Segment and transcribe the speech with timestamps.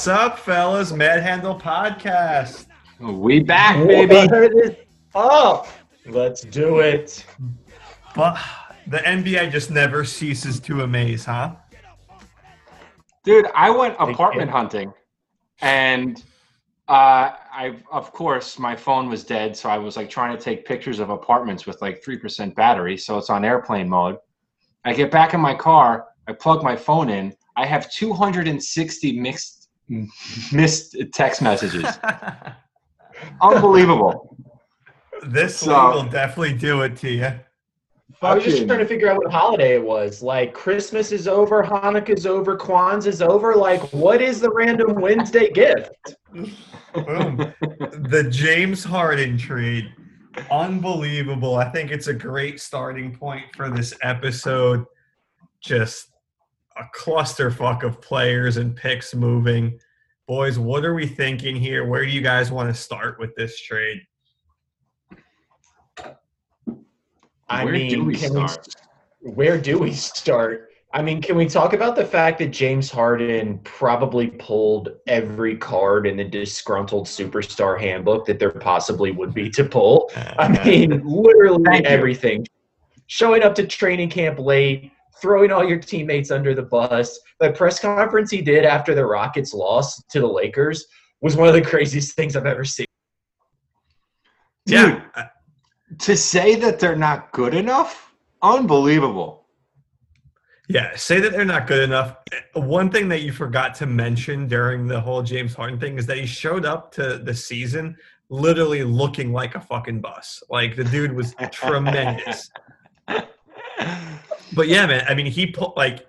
[0.00, 0.92] What's up, fellas?
[0.94, 2.68] Mad Handle Podcast.
[3.00, 4.14] We back, baby.
[4.14, 4.76] What is
[5.14, 5.68] up?
[6.06, 7.26] Let's do it.
[8.14, 8.38] But
[8.86, 11.54] the NBA just never ceases to amaze, huh?
[13.24, 14.90] Dude, I went apartment hunting
[15.60, 16.24] and
[16.88, 20.64] uh, I, of course, my phone was dead, so I was like trying to take
[20.64, 24.16] pictures of apartments with like 3% battery, so it's on airplane mode.
[24.82, 29.59] I get back in my car, I plug my phone in, I have 260 mixed
[30.52, 31.84] missed text messages.
[33.42, 34.36] Unbelievable.
[35.26, 37.32] This So- will definitely do it to you.
[38.22, 40.22] I was just trying to figure out what holiday it was.
[40.22, 43.54] Like Christmas is over, Hanukkah's over, Kwanzaa is over.
[43.54, 45.90] Like, what is the random Wednesday gift?
[46.34, 46.54] Boom.
[46.92, 49.90] the James Harden trade.
[50.50, 51.56] Unbelievable.
[51.56, 54.84] I think it's a great starting point for this episode.
[55.62, 56.09] Just
[56.76, 59.78] a clusterfuck of players and picks moving.
[60.26, 61.84] Boys, what are we thinking here?
[61.86, 64.00] Where do you guys want to start with this trade?
[67.48, 68.68] I Where mean, do we can start?
[69.22, 70.70] we where do we start?
[70.92, 76.06] I mean, can we talk about the fact that James Harden probably pulled every card
[76.06, 80.10] in the disgruntled superstar handbook that there possibly would be to pull?
[80.38, 82.46] I mean, literally everything.
[83.06, 87.18] Showing up to training camp late, throwing all your teammates under the bus.
[87.38, 90.86] The press conference he did after the Rockets lost to the Lakers
[91.20, 92.86] was one of the craziest things I've ever seen.
[94.66, 95.02] Dude,
[95.98, 99.46] to say that they're not good enough, unbelievable.
[100.68, 102.16] Yeah, say that they're not good enough.
[102.54, 106.16] One thing that you forgot to mention during the whole James Harden thing is that
[106.16, 107.96] he showed up to the season
[108.28, 110.42] literally looking like a fucking bus.
[110.48, 112.50] Like the dude was tremendous.
[114.54, 116.06] But yeah, man, I mean, he put like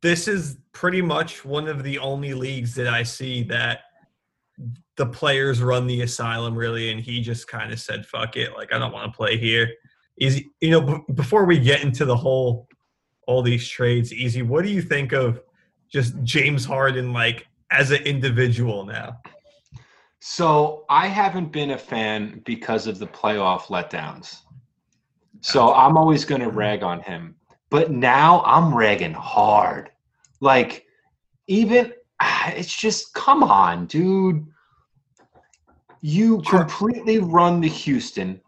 [0.00, 3.80] this is pretty much one of the only leagues that I see that
[4.96, 8.72] the players run the asylum really, and he just kind of said, "Fuck it," like
[8.72, 9.70] I don't want to play here.
[10.18, 10.80] Easy, you know.
[10.80, 12.68] B- before we get into the whole
[13.26, 14.42] all these trades, easy.
[14.42, 15.40] What do you think of
[15.88, 19.18] just James Harden, like as an individual now?
[20.20, 24.38] So I haven't been a fan because of the playoff letdowns.
[25.42, 27.34] So I'm always going to rag on him.
[27.74, 29.90] But now I'm ragging hard.
[30.40, 30.86] Like,
[31.48, 34.46] even, ah, it's just, come on, dude.
[36.00, 36.60] You Sure.
[36.60, 38.40] completely run the Houston.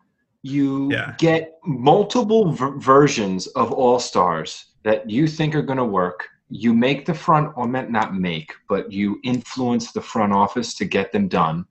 [0.42, 1.16] You Yeah.
[1.18, 6.28] get multiple ver- versions of All Stars that you think are going to work.
[6.48, 10.84] You make the front, or meant not make, but you influence the front office to
[10.84, 11.66] get them done.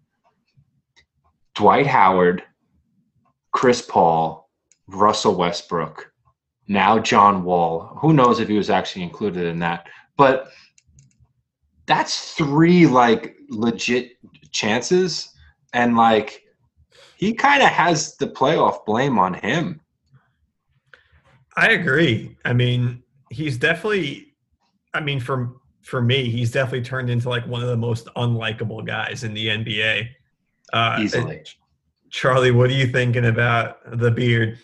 [1.53, 2.44] Dwight Howard,
[3.53, 4.49] Chris Paul,
[4.88, 6.11] Russell Westbrook,
[6.67, 7.97] now John Wall.
[8.01, 9.87] Who knows if he was actually included in that?
[10.17, 10.49] But
[11.85, 14.13] that's three like legit
[14.51, 15.29] chances,
[15.73, 16.41] and like
[17.17, 19.81] he kind of has the playoff blame on him.
[21.57, 22.35] I agree.
[22.43, 24.33] I mean, he's definitely.
[24.93, 28.85] I mean, for for me, he's definitely turned into like one of the most unlikable
[28.85, 30.09] guys in the NBA.
[30.73, 31.43] Uh, Easily.
[32.09, 34.57] Charlie, what are you thinking about the beard?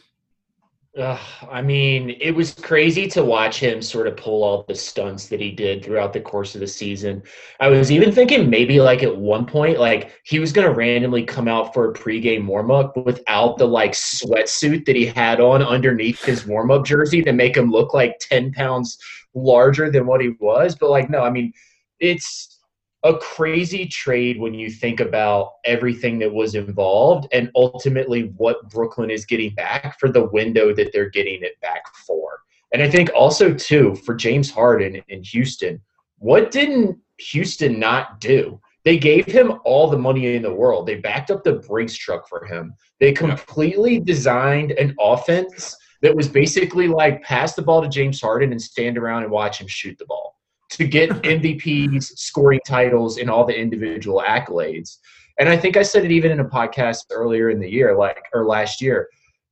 [0.98, 1.20] Ugh,
[1.50, 5.40] I mean, it was crazy to watch him sort of pull all the stunts that
[5.40, 7.24] he did throughout the course of the season.
[7.62, 11.24] I was even thinking maybe like at one point, like he was going to randomly
[11.24, 15.64] come out for a pregame warm up without the like sweatsuit that he had on
[15.64, 18.98] underneath his warm up jersey to make him look like 10 pounds
[19.34, 20.76] larger than what he was.
[20.76, 21.54] But like, no, I mean,
[22.02, 22.60] it's
[23.04, 29.10] a crazy trade when you think about everything that was involved and ultimately what Brooklyn
[29.10, 32.40] is getting back for the window that they're getting it back for.
[32.74, 35.82] And I think also too for James Harden in Houston,
[36.20, 38.60] what didn't Houston not do?
[38.86, 40.88] They gave him all the money in the world.
[40.88, 42.74] They backed up the Brinks truck for him.
[43.00, 48.52] They completely designed an offense that was basically like pass the ball to James Harden
[48.52, 50.36] and stand around and watch him shoot the ball
[50.72, 54.98] to get MVPs, scoring titles, and all the individual accolades.
[55.40, 58.24] And I think I said it even in a podcast earlier in the year, like
[58.34, 59.08] or last year.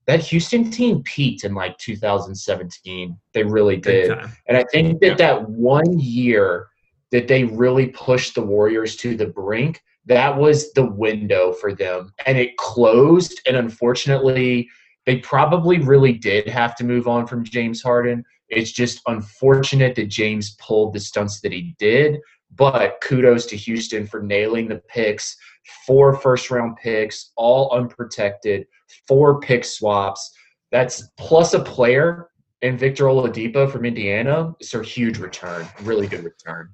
[0.08, 3.16] That Houston team peaked in like 2017.
[3.34, 4.12] They really did.
[4.48, 5.16] And I think that Yeah.
[5.16, 6.68] that one year
[7.12, 12.12] that they really pushed the Warriors to the brink, that was the window for them.
[12.26, 13.40] And it closed.
[13.46, 14.68] And unfortunately,
[15.06, 18.24] they probably really did have to move on from James Harden.
[18.50, 22.20] It's just unfortunate that James pulled the stunts that he did.
[22.56, 25.38] But kudos to Houston for nailing the picks,
[25.86, 28.66] four first round picks, all unprotected,
[29.08, 30.32] four pick swaps.
[30.72, 32.30] That's plus a player
[32.62, 34.54] and Victor Oladipo from Indiana.
[34.60, 36.70] It's a huge return, really good return.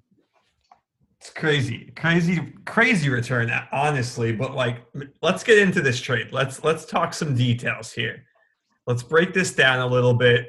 [1.20, 4.32] It's crazy, crazy, crazy return, honestly.
[4.32, 4.86] But like,
[5.22, 6.32] let's get into this trade.
[6.32, 8.24] Let's let's talk some details here.
[8.86, 10.48] Let's break this down a little bit.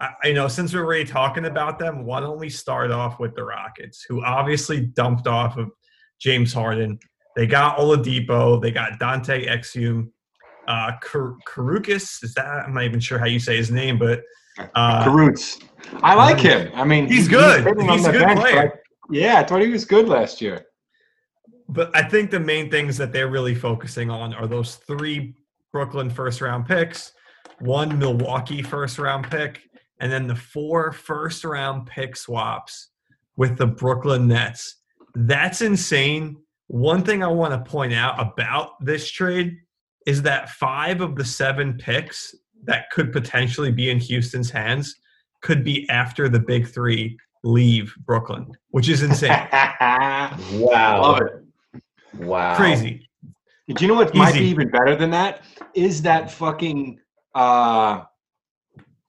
[0.00, 3.34] I, I know since we're already talking about them, why don't we start off with
[3.34, 5.70] the Rockets, who obviously dumped off of
[6.20, 6.98] James Harden.
[7.36, 8.60] They got Oladipo.
[8.60, 10.08] They got Dante Exum.
[10.66, 12.64] Uh, Karukis, is that?
[12.66, 14.22] I'm not even sure how you say his name, but
[14.74, 15.62] uh, Karutz.
[16.02, 16.70] I like him.
[16.74, 17.66] I mean, he's good.
[17.66, 18.80] He's, he's a good bench, player.
[19.10, 20.64] yeah, I thought he was good last year.
[21.68, 25.34] But I think the main things that they're really focusing on are those three
[25.72, 27.12] Brooklyn first round picks,
[27.58, 29.60] one Milwaukee first round pick,
[30.00, 32.88] and then the four first round pick swaps
[33.36, 34.76] with the Brooklyn Nets.
[35.14, 36.36] That's insane.
[36.68, 39.58] One thing I want to point out about this trade
[40.06, 44.96] is that five of the seven picks that could potentially be in Houston's hands
[45.42, 49.30] could be after the big three leave Brooklyn, which is insane.
[49.52, 51.02] wow.
[51.02, 51.82] Love it.
[52.18, 52.56] Wow.
[52.56, 53.08] Crazy.
[53.68, 54.18] Do you know what Easy.
[54.18, 55.42] might be even better than that?
[55.74, 56.98] Is that fucking
[57.34, 58.02] uh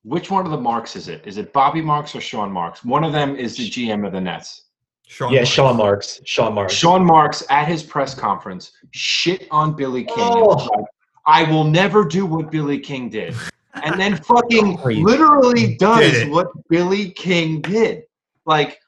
[0.06, 1.24] which one of the marks is it?
[1.26, 2.86] Is it Bobby Marks or Sean Marks?
[2.86, 4.66] One of them is the GM of the Nets.
[5.08, 5.50] Sean yeah, Marks.
[5.50, 6.22] Sean Marks.
[6.26, 6.74] Sean Marks.
[6.74, 10.16] Sean Marks at his press conference shit on Billy King.
[10.18, 10.86] Oh.
[11.26, 13.36] I will never do what Billy King did.
[13.74, 18.04] And then fucking literally does what Billy King did.
[18.46, 18.80] Like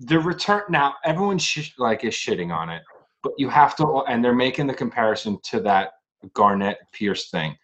[0.00, 2.82] the return now, everyone sh- like is shitting on it,
[3.22, 5.92] but you have to, and they're making the comparison to that
[6.34, 7.56] Garnett Pierce thing.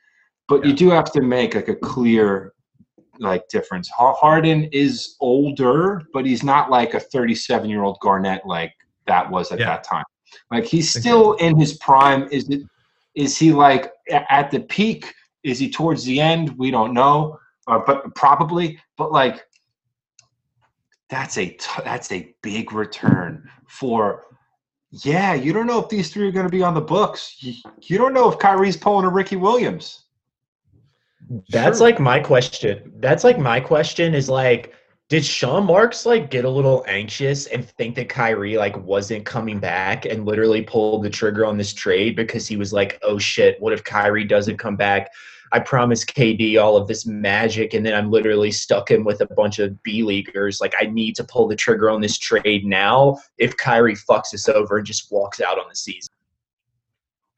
[0.47, 0.71] But yeah.
[0.71, 2.53] you do have to make like a clear
[3.19, 3.89] like difference.
[3.91, 8.75] Harden is older, but he's not like a 37 year old Garnett like
[9.07, 9.67] that was at yeah.
[9.67, 10.05] that time.
[10.51, 12.29] Like he's still in his prime.
[12.31, 12.63] Is it?
[13.15, 15.13] Is he like at the peak?
[15.43, 16.57] Is he towards the end?
[16.57, 18.79] We don't know, uh, but probably.
[18.97, 19.45] But like,
[21.11, 24.25] that's a t- that's a big return for.
[25.05, 27.37] Yeah, you don't know if these three are going to be on the books.
[27.39, 30.05] You, you don't know if Kyrie's pulling a Ricky Williams.
[31.51, 32.93] That's like my question.
[32.97, 34.75] That's like my question is like,
[35.09, 39.59] did Sean Marks like get a little anxious and think that Kyrie like wasn't coming
[39.59, 43.61] back and literally pulled the trigger on this trade because he was like, oh shit,
[43.61, 45.11] what if Kyrie doesn't come back?
[45.53, 49.27] I promised KD all of this magic, and then I'm literally stuck in with a
[49.35, 50.63] bunch of B leaguers.
[50.63, 54.49] Like, I need to pull the trigger on this trade now if Kyrie fucks us
[54.49, 56.09] over and just walks out on the season.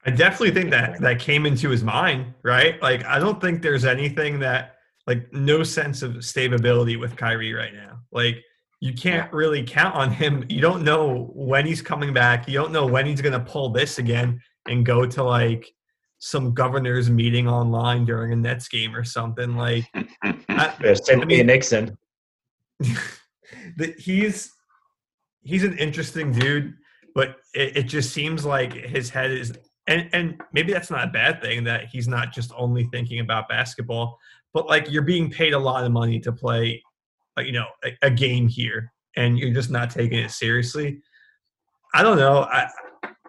[0.05, 2.81] I definitely think that that came into his mind, right?
[2.81, 4.75] Like, I don't think there's anything that,
[5.07, 7.99] like, no sense of stability with Kyrie right now.
[8.11, 8.43] Like,
[8.81, 10.45] you can't really count on him.
[10.47, 12.47] You don't know when he's coming back.
[12.47, 15.71] You don't know when he's going to pull this again and go to like
[16.19, 19.55] some governors meeting online during a Nets game or something.
[19.55, 20.35] Like, I,
[21.09, 21.97] I mean, Nixon.
[23.77, 24.51] that he's
[25.43, 26.73] he's an interesting dude,
[27.13, 29.53] but it, it just seems like his head is
[29.87, 33.47] and and maybe that's not a bad thing that he's not just only thinking about
[33.49, 34.17] basketball
[34.53, 36.81] but like you're being paid a lot of money to play
[37.37, 41.01] uh, you know a, a, game here and you're just not taking it seriously.
[41.93, 42.41] I don't know.
[42.43, 42.67] I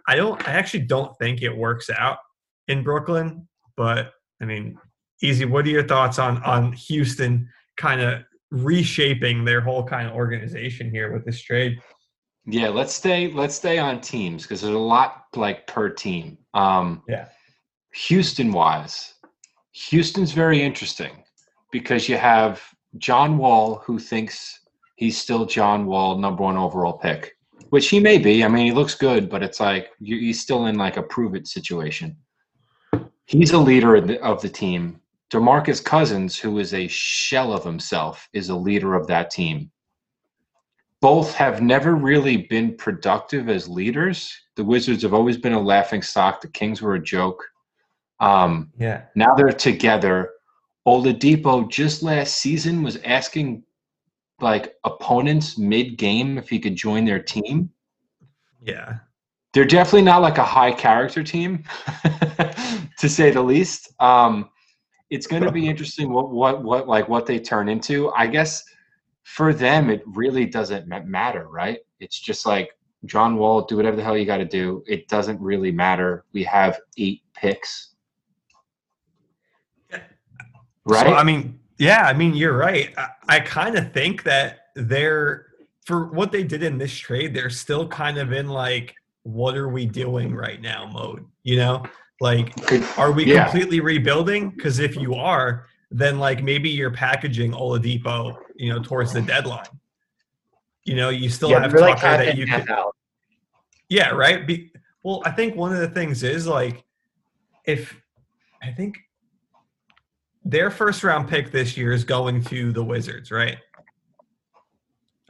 [0.07, 2.19] i don't i actually don't think it works out
[2.69, 4.79] in brooklyn but i mean
[5.23, 10.15] easy what are your thoughts on on houston kind of reshaping their whole kind of
[10.15, 11.79] organization here with this trade
[12.47, 16.39] yeah, let's stay let's stay on teams because there's a lot like per team.
[16.55, 17.27] Um, yeah.
[17.95, 19.15] Houston wise,
[19.73, 21.25] Houston's very interesting
[21.73, 22.63] because you have
[22.99, 24.61] John Wall who thinks
[24.97, 27.33] he's still John Wall, number one overall pick,
[27.71, 28.45] which he may be.
[28.45, 31.49] I mean, he looks good, but it's like he's still in like a prove it
[31.49, 32.17] situation.
[33.27, 35.01] He's a leader of the, of the team.
[35.33, 39.73] DeMarcus Cousins, who is a shell of himself, is a leader of that team
[41.01, 44.35] both have never really been productive as leaders.
[44.57, 46.41] The Wizards have always been a laughing stock.
[46.41, 47.45] The Kings were a joke.
[48.21, 49.05] Um, yeah.
[49.15, 50.31] Now they're together.
[50.87, 53.63] Oladipo just last season was asking
[54.41, 57.71] like opponents mid game if he could join their team.
[58.63, 58.99] Yeah.
[59.53, 61.65] They're definitely not like a high character team,
[62.99, 63.91] to say the least.
[64.01, 64.51] Um,
[65.09, 68.11] it's going to be interesting what what what like what they turn into.
[68.13, 68.63] I guess
[69.27, 71.81] for them, it really doesn't matter, right?
[71.99, 72.71] It's just like
[73.07, 74.85] John Wall, do whatever the hell you got to do.
[74.87, 76.25] It doesn't really matter.
[76.33, 77.95] We have eight picks.
[80.89, 81.05] Right.
[81.05, 82.95] So, I mean, yeah, I mean, you're right.
[82.97, 85.47] I, I kind of think that they're,
[85.85, 89.69] for what they did in this trade, they're still kind of in like, what are
[89.69, 91.25] we doing right now mode?
[91.43, 91.83] You know,
[92.21, 92.55] like,
[92.97, 93.43] are we yeah.
[93.43, 94.51] completely rebuilding?
[94.51, 95.67] Because if you are,
[95.97, 99.65] then like maybe you're packaging Oladipo, you know, towards the deadline.
[100.85, 102.69] You know, you still yeah, have Tucker like that you can.
[102.69, 102.95] Out.
[103.89, 104.47] Yeah, right.
[104.47, 104.71] Be,
[105.03, 106.85] well, I think one of the things is like
[107.65, 107.99] if
[108.63, 108.99] I think
[110.45, 113.57] their first round pick this year is going to the Wizards, right?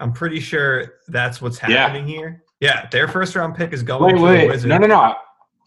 [0.00, 2.16] I'm pretty sure that's what's happening yeah.
[2.16, 2.42] here.
[2.60, 4.40] Yeah, their first round pick is going wait, to wait.
[4.42, 4.66] the Wizards.
[4.66, 5.14] No, no, no.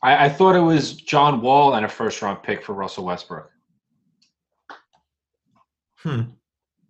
[0.04, 3.50] I, I thought it was John Wall and a first round pick for Russell Westbrook.
[6.04, 6.22] Hmm.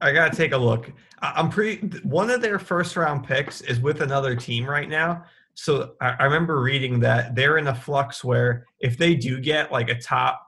[0.02, 0.92] I gotta take a look.
[1.22, 1.86] I'm pretty.
[2.00, 5.26] One of their first round picks is with another team right now.
[5.56, 9.72] So I, I remember reading that they're in a flux where if they do get
[9.72, 10.42] like a top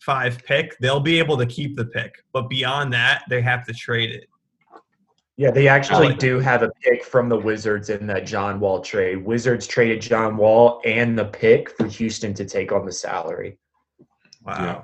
[0.00, 2.14] five pick, they'll be able to keep the pick.
[2.32, 4.24] But beyond that, they have to trade it.
[5.36, 9.22] Yeah, they actually do have a pick from the Wizards in that John Wall trade.
[9.22, 13.58] Wizards traded John Wall and the pick for Houston to take on the salary.
[14.42, 14.64] Wow.
[14.64, 14.82] Yeah.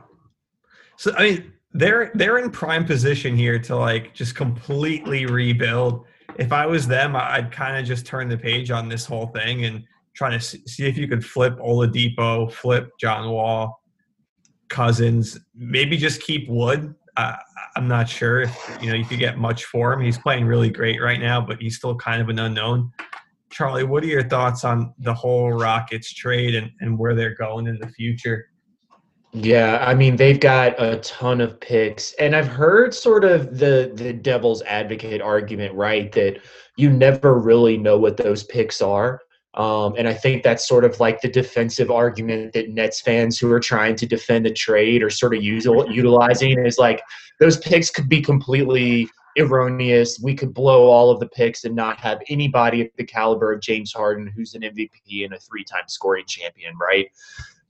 [0.98, 6.04] So I mean, they're they're in prime position here to like just completely rebuild.
[6.38, 9.64] If I was them, I'd kind of just turn the page on this whole thing
[9.64, 13.82] and try to see if you could flip Oladipo, flip John Wall,
[14.68, 16.94] Cousins, maybe just keep Wood.
[17.16, 17.36] Uh,
[17.76, 20.00] I'm not sure if you know you could get much for him.
[20.00, 22.90] He's playing really great right now, but he's still kind of an unknown.
[23.50, 27.66] Charlie, what are your thoughts on the whole Rockets trade and, and where they're going
[27.66, 28.46] in the future?
[29.34, 33.90] Yeah, I mean they've got a ton of picks, and I've heard sort of the
[33.94, 36.12] the devil's advocate argument, right?
[36.12, 36.40] That
[36.76, 39.22] you never really know what those picks are.
[39.54, 43.50] Um, and I think that's sort of like the defensive argument that Nets fans who
[43.52, 47.02] are trying to defend the trade are sort of use, utilizing is like
[47.38, 49.08] those picks could be completely
[49.38, 50.18] erroneous.
[50.22, 53.60] We could blow all of the picks and not have anybody at the caliber of
[53.60, 57.10] James Harden, who's an MVP and a three time scoring champion, right?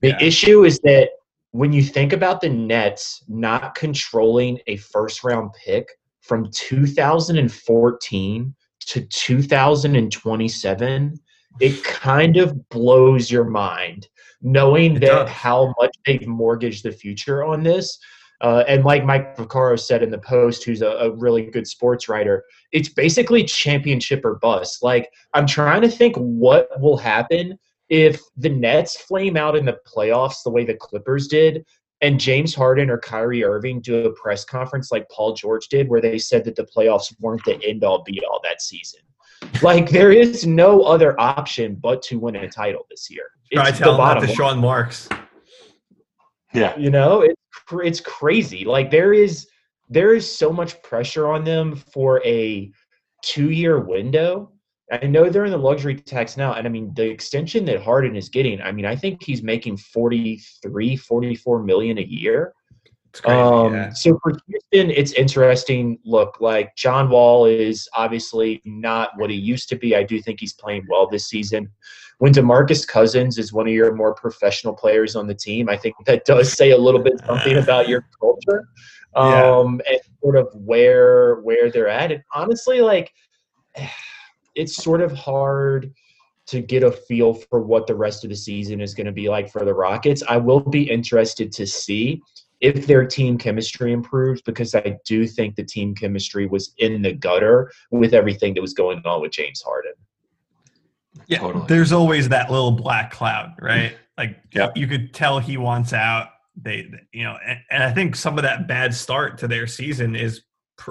[0.00, 0.22] The yeah.
[0.22, 1.10] issue is that
[1.52, 5.86] when you think about the Nets not controlling a first round pick
[6.20, 8.54] from 2014
[8.86, 11.20] to 2027,
[11.60, 14.08] it kind of blows your mind
[14.42, 15.28] knowing it that does.
[15.28, 17.98] how much they've mortgaged the future on this.
[18.40, 22.08] Uh, and like Mike Vaccaro said in the post, who's a, a, really good sports
[22.08, 22.42] writer,
[22.72, 24.82] it's basically championship or bust.
[24.82, 27.56] Like I'm trying to think what will happen
[27.92, 31.62] if the Nets flame out in the playoffs the way the Clippers did,
[32.00, 36.00] and James Harden or Kyrie Irving do a press conference like Paul George did, where
[36.00, 39.00] they said that the playoffs weren't the end all be all that season.
[39.60, 43.26] Like there is no other option but to win a title this year.
[43.50, 45.10] It's Try tell that to Sean Marks.
[46.54, 47.36] Yeah, you know it's
[47.72, 48.64] it's crazy.
[48.64, 49.48] Like there is
[49.90, 52.72] there is so much pressure on them for a
[53.22, 54.51] two year window
[54.92, 56.52] I know they're in the luxury tax now.
[56.52, 59.78] And I mean, the extension that Harden is getting, I mean, I think he's making
[59.78, 62.52] 43, 44 million a year.
[63.12, 63.92] Crazy, um, yeah.
[63.92, 65.98] So for Houston, it's interesting.
[66.04, 69.96] Look, like John Wall is obviously not what he used to be.
[69.96, 71.70] I do think he's playing well this season.
[72.18, 75.96] When Demarcus Cousins is one of your more professional players on the team, I think
[76.06, 78.68] that does say a little bit something about your culture
[79.14, 79.92] um, yeah.
[79.92, 82.12] and sort of where where they're at.
[82.12, 83.12] And honestly, like
[84.54, 85.92] it's sort of hard
[86.46, 89.28] to get a feel for what the rest of the season is going to be
[89.28, 90.22] like for the Rockets.
[90.28, 92.20] I will be interested to see
[92.60, 97.12] if their team chemistry improves because I do think the team chemistry was in the
[97.12, 99.92] gutter with everything that was going on with James Harden.
[101.26, 101.66] Yeah, totally.
[101.66, 103.96] there's always that little black cloud, right?
[104.16, 104.76] Like yep.
[104.76, 106.28] you could tell he wants out.
[106.60, 110.14] They, you know, and, and I think some of that bad start to their season
[110.14, 110.42] is,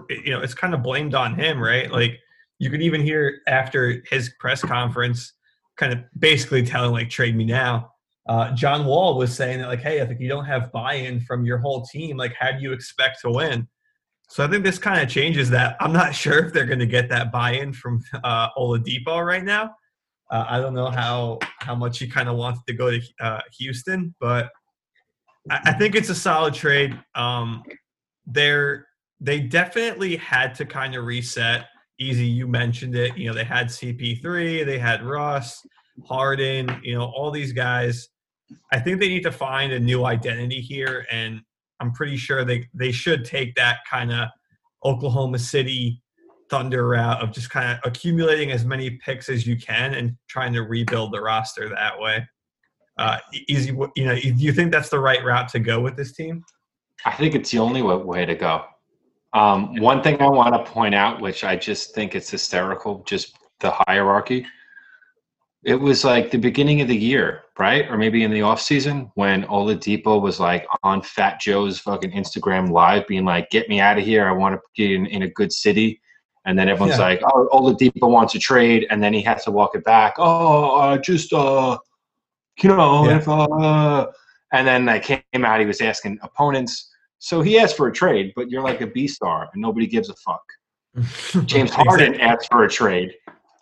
[0.10, 1.92] you know, it's kind of blamed on him, right?
[1.92, 2.20] Like
[2.62, 5.34] you could even hear after his press conference,
[5.78, 7.92] kind of basically telling like trade me now.
[8.30, 11.44] Uh, John Wall was saying that like, hey, I think you don't have buy-in from
[11.44, 12.18] your whole team.
[12.18, 13.68] Like, how do you expect to win?
[14.30, 15.76] So I think this kind of changes that.
[15.80, 19.72] I'm not sure if they're going to get that buy-in from uh, Oladipo right now.
[20.30, 23.42] Uh, I don't know how how much he kind of wants to go to uh,
[23.58, 24.52] Houston, but
[25.50, 26.98] I, I, think it's a solid trade.
[27.16, 27.64] Um,
[28.28, 28.86] they're
[29.20, 31.66] they definitely had to kind of reset
[32.02, 32.26] easy.
[32.26, 33.18] You mentioned it.
[33.18, 35.66] You know, they had CP3, they had Russ,
[36.06, 38.10] Harden, you know, all these guys.
[38.74, 41.06] I think they need to find a new identity here.
[41.12, 41.42] And
[41.80, 44.30] I'm pretty sure they, they should take that kind of
[44.84, 46.02] Oklahoma City
[46.50, 50.52] Thunder route of just kind of accumulating as many picks as you can and trying
[50.54, 52.28] to rebuild the roster that way.
[52.98, 53.18] Uh,
[53.48, 56.44] easy, you know, do you think that's the right route to go with this team?
[57.06, 58.66] I think it's the only way to go.
[59.34, 63.38] Um, one thing I want to point out, which I just think it's hysterical, just
[63.60, 64.46] the hierarchy.
[65.64, 67.88] It was like the beginning of the year, right?
[67.90, 72.72] Or maybe in the off season when Oladipo was like on Fat Joe's fucking Instagram
[72.72, 74.28] live being like, get me out of here.
[74.28, 76.02] I want to get in, in a good city.
[76.46, 77.06] And then everyone's Yeah.
[77.06, 80.16] like, "Oh, Oladipo wants a trade," and then he has to walk it back.
[80.18, 81.78] Oh, uh, just uh,
[82.64, 83.18] you know, Yeah.
[83.18, 84.08] if uh,
[84.52, 85.60] and then I came out.
[85.60, 86.91] He was asking opponents.
[87.22, 90.10] So he asked for a trade, but you're like a B star, and nobody gives
[90.10, 90.42] a fuck.
[91.46, 93.14] James Harden asked for a trade,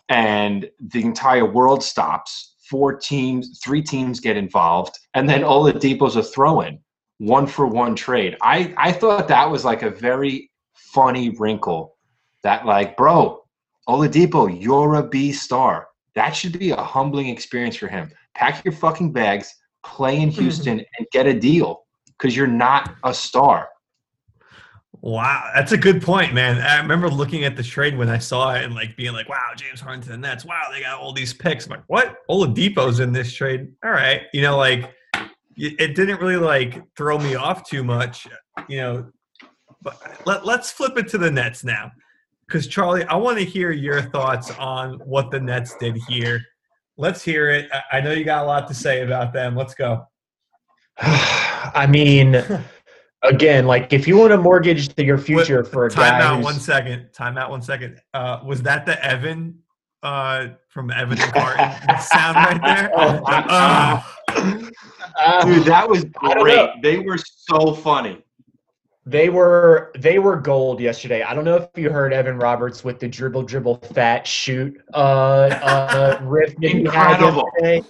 [0.08, 2.56] and the entire world stops.
[2.70, 6.78] Four teams, three teams get involved, and then Oladipo's a throw-in,
[7.18, 8.34] one for one trade.
[8.40, 11.98] I I thought that was like a very funny wrinkle.
[12.42, 13.42] That like, bro,
[13.86, 15.88] Oladipo, you're a B star.
[16.14, 18.10] That should be a humbling experience for him.
[18.34, 20.40] Pack your fucking bags, play in hmm.
[20.40, 21.84] Houston, and get a deal
[22.20, 23.68] because you're not a star.
[25.02, 26.58] Wow, that's a good point, man.
[26.58, 29.52] I remember looking at the trade when I saw it and like being like, "Wow,
[29.56, 30.44] James Harden to the Nets.
[30.44, 32.18] Wow, they got all these picks." I'm like, "What?
[32.28, 33.68] Oladipo's in this trade?
[33.82, 34.92] All right." You know, like
[35.56, 38.28] it it didn't really like throw me off too much.
[38.68, 39.10] You know,
[39.80, 41.90] but let, let's flip it to the Nets now,
[42.46, 46.42] because Charlie, I want to hear your thoughts on what the Nets did here.
[46.98, 47.70] Let's hear it.
[47.72, 49.56] I, I know you got a lot to say about them.
[49.56, 50.06] Let's go.
[51.74, 52.42] I mean,
[53.22, 56.44] again, like if you want to mortgage your future for a Time guy out who's-
[56.44, 57.08] one second.
[57.12, 58.00] Time out one second.
[58.14, 59.58] Uh, was that the Evan
[60.02, 62.90] uh, from Evan and Carton sound right there?
[62.94, 66.70] Oh, Uh, Dude, that was great.
[66.82, 68.22] They were so funny.
[69.06, 71.22] they were they were gold yesterday.
[71.22, 74.96] I don't know if you heard Evan Roberts with the dribble dribble fat shoot uh,
[74.96, 77.48] uh, riff that he had Incredible.
[77.60, 77.82] yesterday.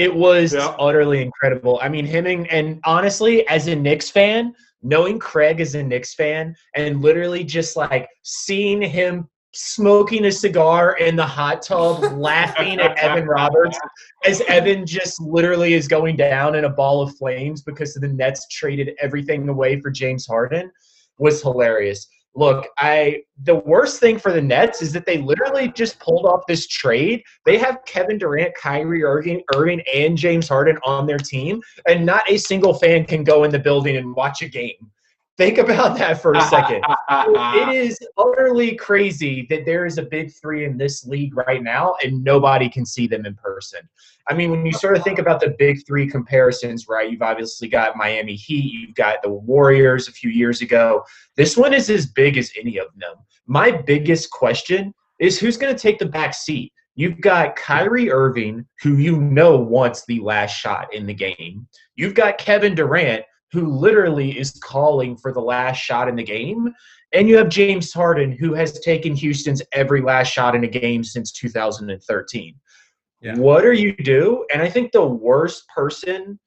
[0.00, 0.74] It was Yeah.
[0.78, 1.78] utterly incredible.
[1.82, 6.14] I mean, him and, and honestly, as a Knicks fan, knowing Craig as a Knicks
[6.14, 12.80] fan, and literally just like seeing him smoking a cigar in the hot tub, laughing
[12.80, 13.78] at Evan Roberts
[14.24, 18.46] as Evan just literally is going down in a ball of flames because the Nets
[18.48, 20.70] traded everything away for James Harden
[21.18, 22.08] was hilarious.
[22.34, 26.46] Look, I the worst thing for the Nets is that they literally just pulled off
[26.46, 27.22] this trade.
[27.44, 32.30] They have Kevin Durant, Kyrie Irving, Irving, and James Harden on their team, and not
[32.30, 34.90] a single fan can go in the building and watch a game.
[35.40, 36.84] Think about that for a ah, ah, second.
[37.08, 41.62] Ah, it is utterly crazy that there is a big three in this league right
[41.62, 43.80] now and nobody can see them in person.
[44.28, 47.10] I mean, when you sort of think about the big three comparisons, right?
[47.10, 51.04] You've obviously got Miami Heat, you've got the Warriors a few years ago.
[51.36, 53.14] This one is as big as any of them.
[53.46, 56.70] My biggest question is who's going to take the back seat?
[56.96, 61.66] You've got Kyrie Irving, who you know wants the last shot in the game.
[61.96, 66.72] You've got Kevin Durant, who literally is calling for the last shot in the game.
[67.12, 71.02] And you have James Harden, who has taken Houston's every last shot in a game
[71.02, 72.54] since 2013.
[73.20, 73.36] Yeah.
[73.36, 74.46] What are you do?
[74.52, 76.38] And I think the worst person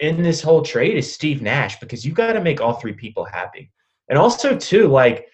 [0.00, 3.24] in this whole trade is Steve Nash because you got to make all three people
[3.24, 3.70] happy.
[4.08, 5.28] And also, too, like,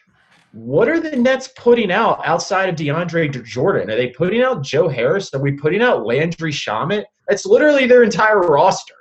[0.52, 3.90] what are the Nets putting out outside of DeAndre Jordan?
[3.90, 5.32] Are they putting out Joe Harris?
[5.32, 7.04] Are we putting out Landry Shamet?
[7.28, 8.94] That's literally their entire roster.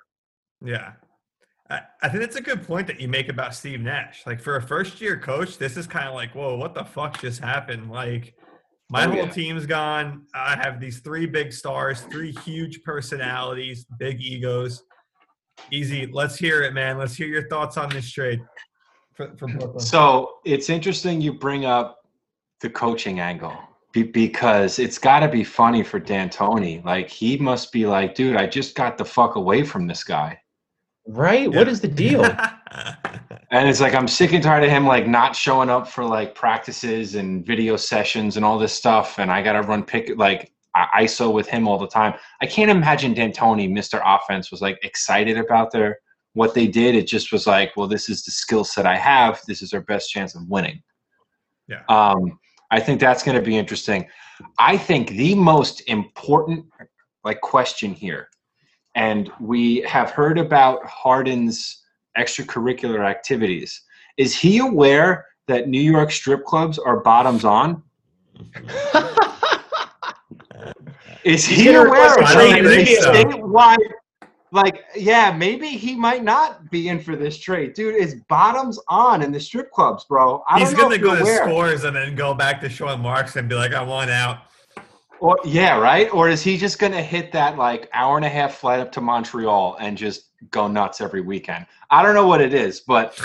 [0.64, 0.94] yeah.
[2.02, 4.26] I, think that's a good point that you make about Steve Nash.
[4.26, 7.20] Like for a first year coach, this is kind of like, whoa, what the fuck
[7.22, 7.90] just happened?
[7.90, 8.36] Like
[8.90, 9.30] my Oh, whole yeah.
[9.30, 10.26] team's gone.
[10.34, 14.84] I have these three big stars, three huge personalities, big egos.
[15.72, 16.10] Easy.
[16.12, 16.98] Let's hear it, man.
[16.98, 18.42] Let's hear your thoughts on this trade
[19.14, 19.80] for, for Brooklyn.
[19.80, 22.00] So it's interesting you bring up
[22.60, 23.58] the coaching angle
[23.94, 26.84] be- because it's got to be funny for D'Antoni.
[26.84, 30.41] Like he must be like, dude, I just got the fuck away from this guy,
[31.12, 31.52] Right?
[31.52, 32.24] What is the deal?
[33.52, 36.36] and it's like I'm sick and tired of him like not showing up for like
[36.36, 40.54] practices and video sessions and all this stuff, and I got to run pick like
[40.74, 42.14] I- ISO with him all the time.
[42.42, 46.00] I can't imagine D'Antoni, Mister Offense, was like excited about their
[46.34, 46.96] what they did.
[46.96, 49.42] It just was like, well, this is the skill set I have.
[49.48, 50.82] This is our best chance of winning.
[51.68, 51.84] Yeah.
[51.90, 52.40] Um,
[52.72, 54.08] I think that's going to be interesting.
[54.58, 56.66] I think the most important
[57.24, 58.30] like question here,
[58.96, 61.84] and we have heard about Harden's
[62.18, 63.82] extracurricular activities.
[64.18, 67.82] Is he aware that New York strip clubs are bottoms on?
[71.24, 72.54] Is he aware of a like, trade?
[72.54, 73.14] I don't think so.
[73.14, 73.78] statewide?
[74.54, 77.96] Like, yeah, maybe he might not be in for this trade, dude.
[77.96, 80.44] It's bottoms on in the strip clubs, bro.
[80.50, 81.44] I He's don't know gonna if go you're to aware.
[81.46, 84.40] scores and then go back to Sean Marks and be like, I want out.
[85.22, 86.12] Or yeah, right?
[86.12, 89.02] Or is he just gonna hit that like hour and a half flight up to
[89.02, 91.68] Montreal and just go nuts every weekend?
[91.92, 93.22] I don't know what it is, but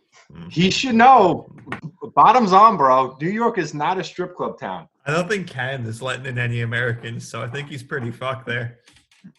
[0.48, 1.52] he should know.
[2.14, 3.16] Bottoms on, bro.
[3.20, 4.88] New York is not a strip club town.
[5.06, 8.78] I don't think Canada's letting in any Americans, so I think he's pretty fucked there.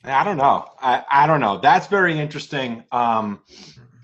[0.04, 0.66] I don't know.
[0.82, 1.60] I, I don't know.
[1.60, 2.84] That's very interesting.
[2.92, 3.40] Um,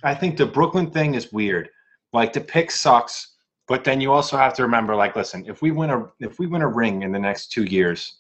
[0.04, 1.70] I think the Brooklyn thing is weird.
[2.14, 3.36] Like the pick sucks.
[3.68, 6.48] But then you also have to remember, like, listen, if we win a if we
[6.48, 8.20] win a ring in the next two years,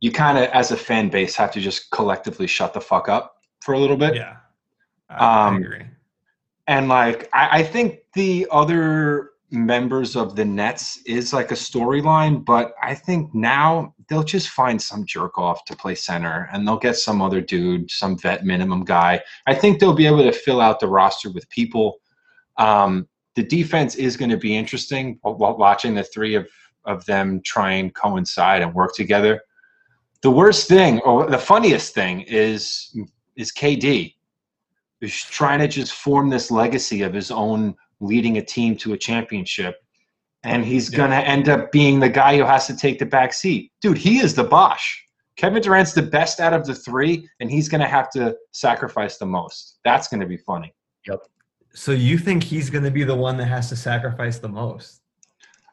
[0.00, 3.36] you kind of, as a fan base, have to just collectively shut the fuck up
[3.60, 4.16] for a little bit.
[4.16, 4.36] Yeah,
[5.08, 5.86] I, Um, I agree.
[6.66, 12.44] And like, I, I think the other members of the Nets is like a storyline,
[12.44, 16.76] but I think now they'll just find some jerk off to play center and they'll
[16.76, 19.22] get some other dude, some vet minimum guy.
[19.46, 22.00] I think they'll be able to fill out the roster with people.
[22.58, 26.48] Um, the defense is going to be interesting wa- wa- watching the three of,
[26.84, 29.40] of them try and coincide and work together.
[30.22, 32.96] The worst thing, or the funniest thing, is
[33.36, 34.14] is KD
[35.00, 38.98] who's trying to just form this legacy of his own leading a team to a
[38.98, 39.76] championship.
[40.42, 40.96] And he's Yeah.
[40.96, 43.70] going to end up being the guy who has to take the back seat.
[43.80, 45.04] Dude, he is the Bosh.
[45.36, 49.18] Kevin Durant's the best out of the three, and he's going to have to sacrifice
[49.18, 49.78] the most.
[49.84, 50.74] That's going to be funny.
[51.78, 55.00] So you think he's going to be the one that has to sacrifice the most?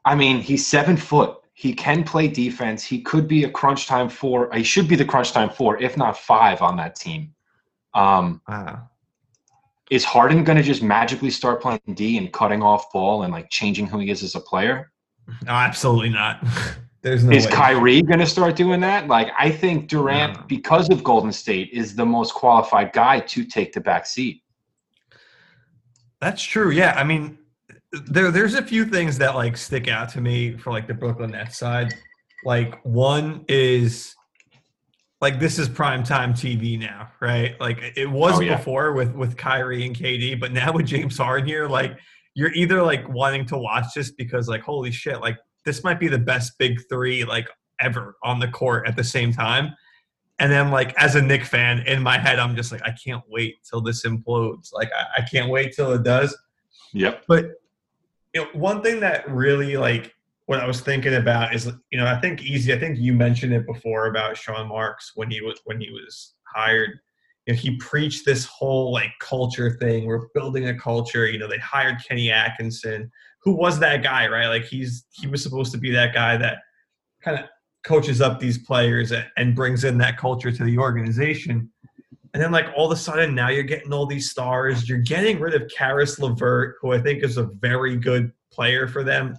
[0.05, 1.39] I mean, he's seven foot.
[1.53, 2.83] He can play defense.
[2.83, 4.51] He could be a crunch time four.
[4.53, 7.33] He should be the crunch time four, if not five, on that team.
[7.95, 8.87] Um, Wow.
[9.89, 13.49] is Harden going to just magically start playing D and cutting off ball and like
[13.49, 14.91] changing who he is as a player?
[15.43, 16.45] No, absolutely not.
[17.01, 17.51] There's no is way.
[17.51, 19.07] Kyrie going to start doing that?
[19.07, 20.43] Like, I think Durant, No.
[20.47, 24.43] because of Golden State, is the most qualified guy to take the back seat.
[26.21, 26.71] That's true.
[26.71, 27.37] Yeah, I mean,
[27.91, 31.31] there there's a few things that like stick out to me for like the Brooklyn
[31.31, 31.93] Nets side.
[32.43, 34.15] Like one is
[35.21, 37.59] like this is prime time TV now, right?
[37.59, 38.57] Like it was Oh, yeah.
[38.57, 41.97] before with with Kyrie and KD, but now with James Harden here, like
[42.35, 46.07] you're either like wanting to watch this because like holy shit, like this might be
[46.07, 47.47] the best big three like
[47.79, 49.73] ever on the court at the same time.
[50.39, 53.23] And then like as a Knick fan, in my head, I'm just like, I can't
[53.29, 54.73] wait till this implodes.
[54.73, 56.35] Like I, I can't wait till it does.
[56.93, 57.23] Yep.
[57.27, 57.51] But
[58.33, 60.13] you know, one thing that really like
[60.45, 62.73] what I was thinking about is you know I think easy.
[62.73, 66.33] I think you mentioned it before about Sean Marks when he was when he was
[66.53, 66.99] hired.
[67.45, 70.05] You know, he preached this whole like culture thing.
[70.05, 71.27] We're building a culture.
[71.27, 74.47] You know, they hired Kenny Atkinson, who was that guy, right?
[74.47, 76.57] Like he's he was supposed to be that guy that
[77.21, 77.45] kind of
[77.85, 81.69] coaches up these players and, brings in that culture to the organization.
[82.33, 84.89] And then, like all of a sudden, now you're getting all these stars.
[84.89, 89.03] You're getting rid of Caris Levert, who I think is a very good player for
[89.03, 89.37] them,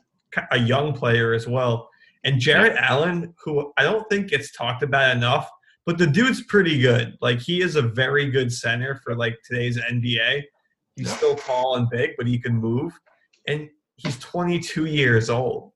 [0.50, 1.90] a young player as well.
[2.24, 5.48] And Jarrett Allen, who I don't think gets talked about enough,
[5.84, 7.16] but the dude's pretty good.
[7.20, 10.42] Like he is a very good center for like today's NBA.
[10.96, 12.98] He's still tall and big, but he can move.
[13.46, 15.72] And he's 22 years old.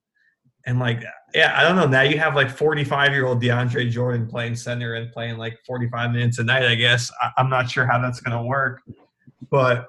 [0.66, 1.02] And like,
[1.34, 1.86] yeah, I don't know.
[1.86, 6.12] Now you have like 45 year old DeAndre Jordan playing center and playing like 45
[6.12, 6.64] minutes a night.
[6.64, 8.82] I guess I, I'm not sure how that's going to work,
[9.50, 9.88] but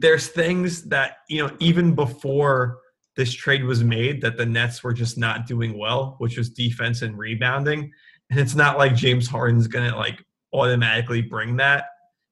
[0.00, 2.78] there's things that you know even before
[3.16, 7.02] this trade was made that the Nets were just not doing well, which was defense
[7.02, 7.92] and rebounding.
[8.30, 11.84] And it's not like James Harden's going to like automatically bring that.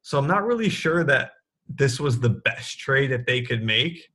[0.03, 1.33] So I'm not really sure that
[1.69, 4.09] this was the best trade that they could make.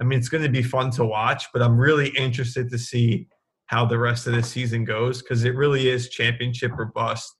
[0.00, 3.28] I mean, it's going to be fun to watch, but I'm really interested to see
[3.66, 7.36] how the rest of the season goes because it really is championship or bust.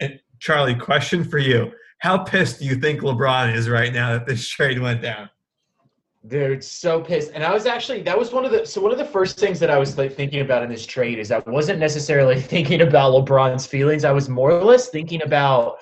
[0.00, 4.26] And Charlie, question for you: How pissed do you think LeBron is right now that
[4.26, 5.30] this trade went down?
[6.26, 7.30] Dude, so pissed.
[7.34, 9.58] And I was actually that was one of the so one of the first things
[9.60, 13.12] that I was like thinking about in this trade is I wasn't necessarily thinking about
[13.12, 14.04] LeBron's feelings.
[14.04, 15.78] I was more or less thinking about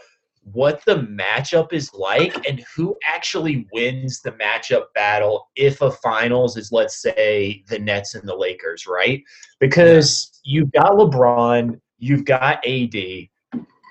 [0.53, 6.57] what the matchup is like and who actually wins the matchup battle if a finals
[6.57, 9.23] is let's say the Nets and the Lakers, right?
[9.61, 12.97] Because you've got LeBron, you've got AD.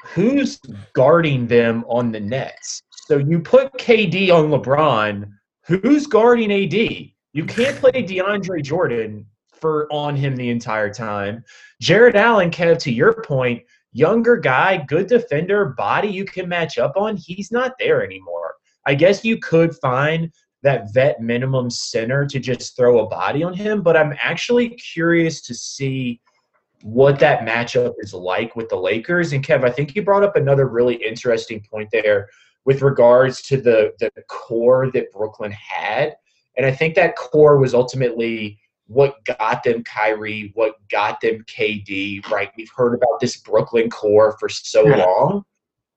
[0.05, 0.59] Who's
[0.93, 2.81] guarding them on the Nets?
[2.91, 5.29] So you put KD on LeBron,
[5.65, 6.73] who's guarding AD?
[6.73, 9.25] You can't play DeAndre Jordan
[9.59, 11.43] for on him the entire time.
[11.81, 16.93] Jarrett Allen, Kev, to your point, younger guy, good defender, body you can match up
[16.95, 17.17] on.
[17.17, 18.55] He's not there anymore.
[18.85, 20.31] I guess you could find
[20.63, 25.41] that vet minimum center to just throw a body on him, but I'm actually curious
[25.41, 26.19] to see
[26.83, 29.33] what that matchup is like with the Lakers.
[29.33, 32.29] And Kev, I think you brought up another really interesting point there
[32.65, 36.15] with regards to the the core that Brooklyn had.
[36.57, 42.25] And I think that core was ultimately what got them Kyrie, what got them KD,
[42.29, 42.51] right?
[42.57, 45.05] We've heard about this Brooklyn core for so Yeah.
[45.05, 45.43] long.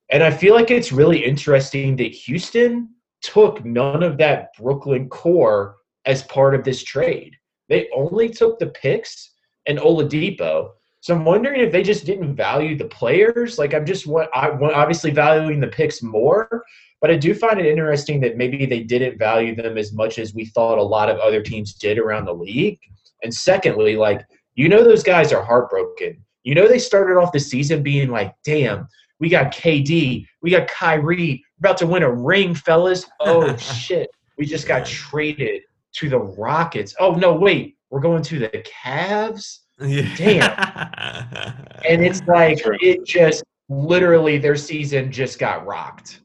[0.09, 2.89] And I feel like it's really interesting that Houston
[3.21, 7.35] took none of that Brooklyn core as part of this trade.
[7.69, 9.31] They only took the picks
[9.67, 10.71] and Oladipo.
[11.01, 13.57] So I'm wondering if they just didn't value the players.
[13.57, 16.63] Like I'm just what I want obviously valuing the picks more,
[17.01, 20.35] But I do find it interesting that maybe they didn't value them as much as
[20.35, 22.79] we thought a lot of other teams did around the league.
[23.23, 24.21] And secondly, like,
[24.53, 26.23] you know, those guys are heartbroken.
[26.43, 28.87] You know, they started off the season being like, damn,
[29.19, 33.05] we got KD, we got Kyrie, about to win a ring, fellas.
[33.19, 34.09] Oh, shit.
[34.37, 36.95] We just got traded to the Rockets.
[36.99, 39.60] Oh, no, wait, we're going to the Cavs?
[39.81, 40.15] Yeah.
[40.15, 41.57] Damn.
[41.89, 42.77] And it's like, True.
[42.79, 46.19] it just literally their season just got rocked.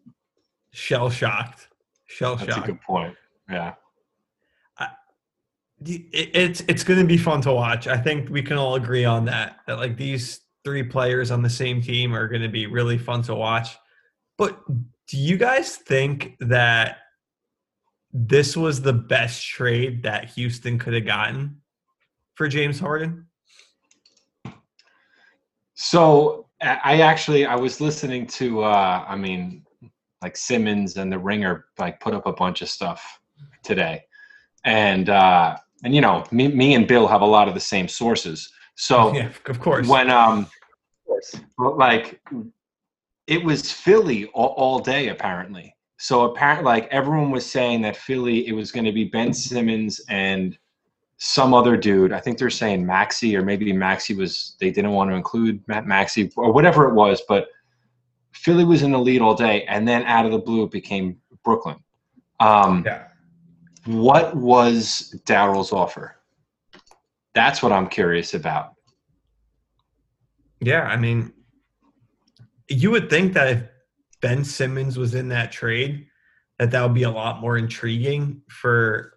[0.73, 1.69] shell shocked.
[2.07, 2.51] Shell shocked.
[2.51, 3.17] That's a good point.
[3.51, 3.73] Yeah.
[5.85, 7.87] it- it's it's going to be fun to watch.
[7.87, 9.61] I think we can all agree on that.
[9.67, 13.23] That like these three players on the same team are going to be really fun
[13.23, 13.77] to watch.
[14.37, 14.61] But
[15.09, 16.99] do you guys think that
[18.13, 21.63] this was the best trade that Houston could have gotten
[22.35, 23.26] for James Harden?
[25.77, 29.65] So I I actually I was listening to uh I mean
[30.23, 33.21] like Simmons and the Ringer like put up a bunch of stuff
[33.63, 34.03] today.
[34.65, 37.89] And uh and you know, me me and Bill have a lot of the same
[37.89, 38.51] sources.
[38.75, 39.87] So yeah, of course.
[39.87, 40.51] when um Of
[41.07, 41.37] course.
[41.59, 42.21] But like
[43.27, 45.75] it was Philly all, all day apparently.
[45.99, 50.01] So apparently like everyone was saying that Philly it was going to be Ben Simmons
[50.09, 50.57] and
[51.19, 52.13] some other dude.
[52.13, 55.87] I think they're saying Maxey or maybe Maxey was they didn't want to include Matt
[55.87, 57.49] Maxey or whatever it was, but
[58.33, 61.19] Philly was in the lead all day and then out of the blue it became
[61.43, 61.77] Brooklyn.
[62.39, 63.05] Um yeah.
[63.87, 66.17] what was Daryl's offer?
[67.35, 68.75] That's what I'm curious about.
[70.61, 71.33] Yeah, I mean,
[72.69, 73.63] you would think that if
[74.21, 76.07] Ben Simmons was in that trade,
[76.59, 79.16] that that would be a lot more intriguing for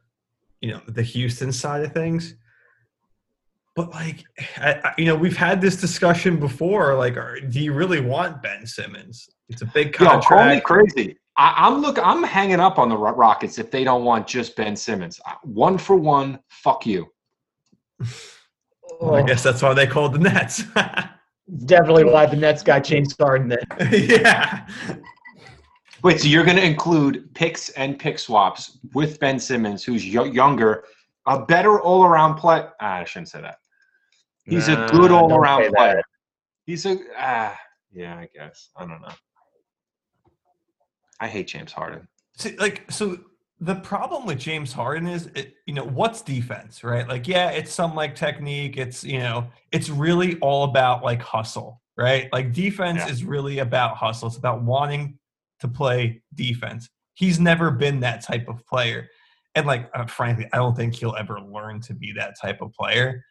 [0.61, 2.35] you know the Houston side of things.
[3.75, 4.23] But like,
[4.57, 6.95] I, I- you know, we've had this discussion before.
[6.95, 9.29] Like, are, do you really want Ben Simmons?
[9.47, 10.25] It's a big Yo, contract.
[10.27, 11.17] call me crazy.
[11.37, 11.97] I, I'm look.
[12.03, 15.19] I'm hanging up on the Rockets if they don't want just Ben Simmons.
[15.25, 16.39] Uh, One for one.
[16.49, 17.07] Fuck you.
[18.99, 20.63] Well, I guess that's why they called the Nets.
[21.65, 23.89] Definitely why the Nets got James Harden then.
[23.91, 24.67] yeah.
[26.03, 30.25] Wait, so you're going to include picks and pick swaps with Ben Simmons, who's y-
[30.25, 30.85] younger,
[31.25, 32.65] a better all-around play.
[32.79, 33.57] Ah, I shouldn't say that.
[34.45, 35.75] He's a good all-around say that.
[35.75, 36.01] player.
[36.65, 37.57] He's a ah,
[37.91, 38.69] yeah, I guess.
[38.77, 39.11] I don't know.
[41.19, 42.07] I hate James Harden.
[42.37, 43.17] See, like so
[43.59, 47.73] the problem with James Harden is it, you know what's defense right like yeah it's
[47.73, 52.99] some like technique it's you know it's really all about like hustle right like defense
[52.99, 53.09] Yeah.
[53.09, 55.18] is really about hustle it's about wanting
[55.59, 56.89] to play defense.
[57.13, 59.09] He's never been that type of player.
[59.55, 62.73] And like uh, frankly I don't think he'll ever learn to be that type of
[62.73, 63.23] player.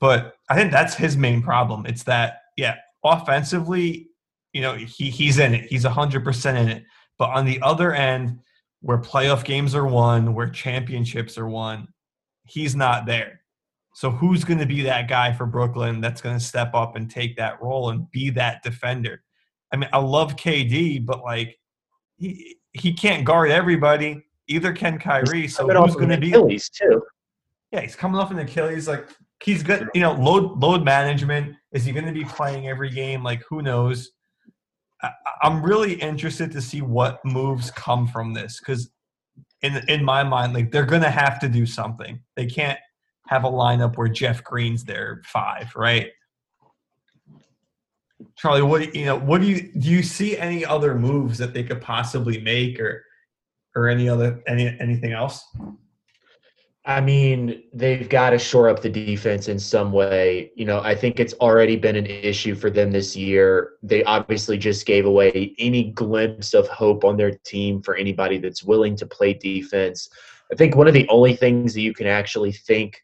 [0.00, 1.86] But I think that's his main problem.
[1.86, 4.08] It's that yeah offensively
[4.52, 5.66] you know he he's in it.
[5.66, 6.84] He's 100% in it.
[7.18, 8.38] But on the other end
[8.80, 11.88] where playoff games are won, where championships are won,
[12.46, 13.40] he's not there.
[13.94, 17.08] So who's going to be that guy for Brooklyn that's going to step up and
[17.08, 19.22] take that role and be that defender?
[19.72, 21.56] I mean, I love KD, but like
[22.16, 24.24] he he can't guard everybody.
[24.48, 25.48] Either can Kyrie.
[25.48, 26.30] So who's going to be?
[26.30, 27.02] Achilles too.
[27.72, 28.86] Yeah, he's coming off an Achilles.
[28.86, 29.08] Like
[29.42, 29.88] he's good.
[29.94, 31.56] You know, load load management.
[31.72, 33.22] Is he going to be playing every game?
[33.22, 34.12] Like who knows?
[35.02, 35.10] I,
[35.42, 38.90] I'm really interested to see what moves come from this because,
[39.62, 42.20] in in my mind, like they're going to have to do something.
[42.36, 42.78] They can't
[43.28, 46.10] have a lineup where Jeff Green's there five, right?
[48.36, 49.18] Charlie, what you know?
[49.18, 49.90] What do you do?
[49.90, 53.04] You see any other moves that they could possibly make, or
[53.74, 55.44] or any other any anything else?
[56.86, 60.50] I mean, they've got to shore up the defense in some way.
[60.54, 63.72] You know, I think it's already been an issue for them this year.
[63.82, 68.62] They obviously just gave away any glimpse of hope on their team for anybody that's
[68.62, 70.10] willing to play defense.
[70.52, 73.02] I think one of the only things that you can actually think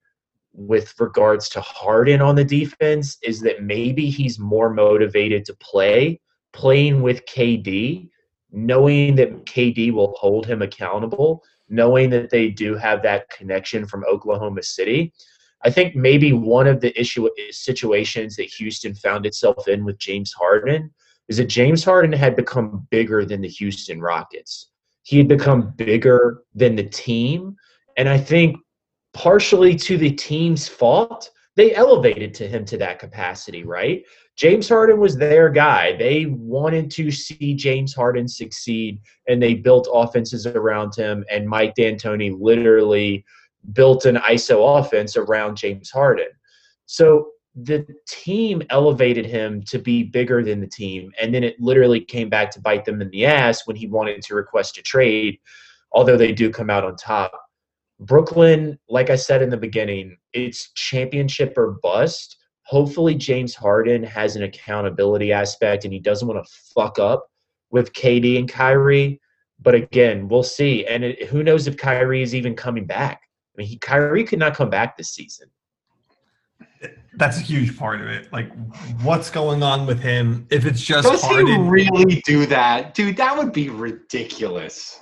[0.53, 6.21] with regards to Harden on the defense is that maybe he's more motivated to play
[6.53, 8.09] playing with KD,
[8.51, 14.05] knowing that KD will hold him accountable knowing that they do have that connection from
[14.05, 15.13] Oklahoma City.
[15.63, 20.33] I think maybe one of the issue situations that Houston found itself in with James
[20.33, 20.91] Harden
[21.29, 24.71] is that James Harden had become bigger than the Houston Rockets.
[25.03, 27.57] He had become bigger than the team,
[27.97, 28.57] and I think
[29.13, 34.05] partially to the team's fault, they elevated to him to that capacity, right?
[34.37, 35.97] James Harden was their guy.
[35.97, 41.25] They wanted to see James Harden succeed, and they built offenses around him.
[41.31, 43.25] And Mike D'Antoni literally
[43.73, 46.29] built an ISO offense around James Harden.
[46.87, 52.01] So the team elevated him to be bigger than the team, and then it literally
[52.01, 55.39] came back to bite them in the ass when he wanted to request a trade.
[55.93, 57.33] Although they do come out on top,
[58.01, 62.37] Brooklyn, like I said in the beginning, it's championship or bust.
[62.63, 67.27] Hopefully, James Harden has an accountability aspect and he doesn't want to fuck up
[67.71, 69.21] with KD and Kyrie.
[69.61, 70.87] But again, we'll see.
[70.87, 73.21] And it, who knows if Kyrie is even coming back?
[73.55, 75.51] I mean, he, Kyrie could not come back this season.
[77.15, 78.33] That's a huge part of it.
[78.33, 78.51] Like,
[79.03, 80.47] what's going on with him?
[80.49, 83.19] If it's just Does Harden, he really do that, dude?
[83.19, 85.01] That would be ridiculous.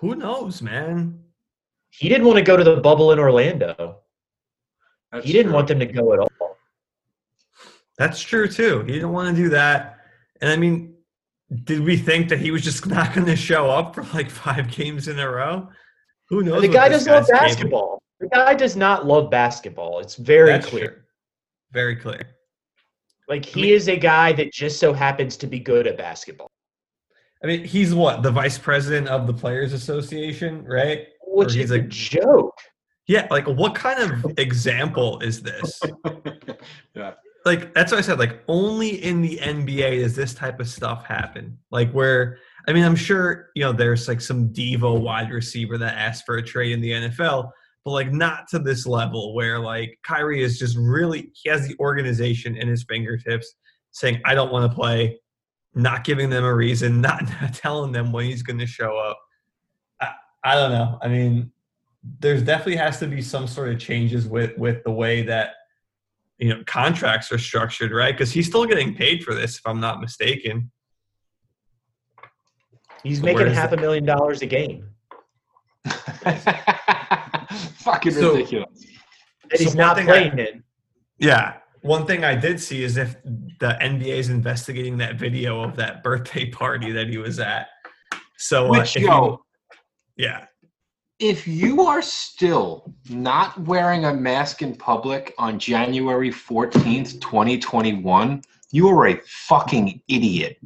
[0.00, 1.18] who knows, man?
[1.98, 4.00] He didn't want to go to the bubble in Orlando.
[5.12, 5.54] That's he didn't true.
[5.54, 6.58] want them to go at all.
[7.98, 8.80] That's true too.
[8.82, 9.98] He didn't want to do that.
[10.42, 10.94] And I mean,
[11.64, 14.70] did we think that he was just not going to show up for like five
[14.70, 15.68] games in a row?
[16.28, 16.60] Who knows?
[16.62, 18.02] The guy doesn't love guy's capable- basketball.
[18.18, 20.00] The guy does not love basketball.
[20.00, 20.86] It's very That's clear.
[20.86, 20.96] true.
[21.72, 22.22] Very clear.
[23.28, 25.96] Like he I mean- is a guy that just so happens to be good at
[25.96, 26.50] basketball,
[27.42, 31.08] I mean, he's what the vice president of the Players Association, right?
[31.36, 32.58] Which he's is a a- joke.
[33.06, 33.26] Yeah.
[33.30, 35.80] Like, what kind of example is this?
[36.94, 37.14] yeah.
[37.44, 38.18] like that's what I said.
[38.18, 41.58] Like only in the NBA does this type of stuff happen.
[41.70, 45.96] Like where I mean, I'm sure you know there's like some diva wide receiver that
[45.96, 47.50] asked for a trade in the NFL,
[47.84, 51.76] but like not to this level where like Kyrie is just really he has the
[51.78, 53.54] organization in his fingertips,
[53.92, 55.20] saying I don't want to play,
[55.76, 59.18] not giving them a reason, not, not telling them when he's going to show up.
[60.46, 60.98] I, I don't know.
[61.02, 61.50] I mean,
[62.20, 65.50] there's definitely has to be some sort of changes with with the way that
[66.38, 68.12] you know contracts are structured, right?
[68.14, 70.70] Because he's still getting paid for this, if I'm not mistaken.
[73.02, 74.88] He's So making does half a million dollars a game,
[77.84, 78.84] Fucking So- ridiculous.
[79.50, 80.64] and he's So not playing I- in.
[81.18, 81.54] Yeah.
[81.82, 86.02] One thing I did see is if the NBA is investigating that video of that
[86.02, 87.68] birthday party that he was at.
[88.38, 89.45] So, uh, Which, if you- yo,
[90.16, 90.46] yeah,
[91.18, 98.88] if you are still not wearing a mask in public on January 14th, 2021, you
[98.88, 99.16] are a
[99.48, 100.58] fucking idiot.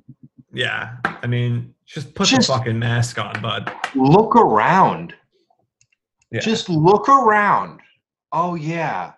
[0.53, 0.97] yeah.
[1.05, 3.73] I mean, just put Just- the fucking mask on, bud.
[3.95, 5.15] Look around.
[6.31, 6.41] Yeah.
[6.41, 7.81] Just look around.
[8.33, 9.13] Oh yeah.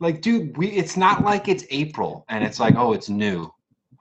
[0.00, 3.52] Like dude, we it's not like it's April and it's like, "Oh, it's new."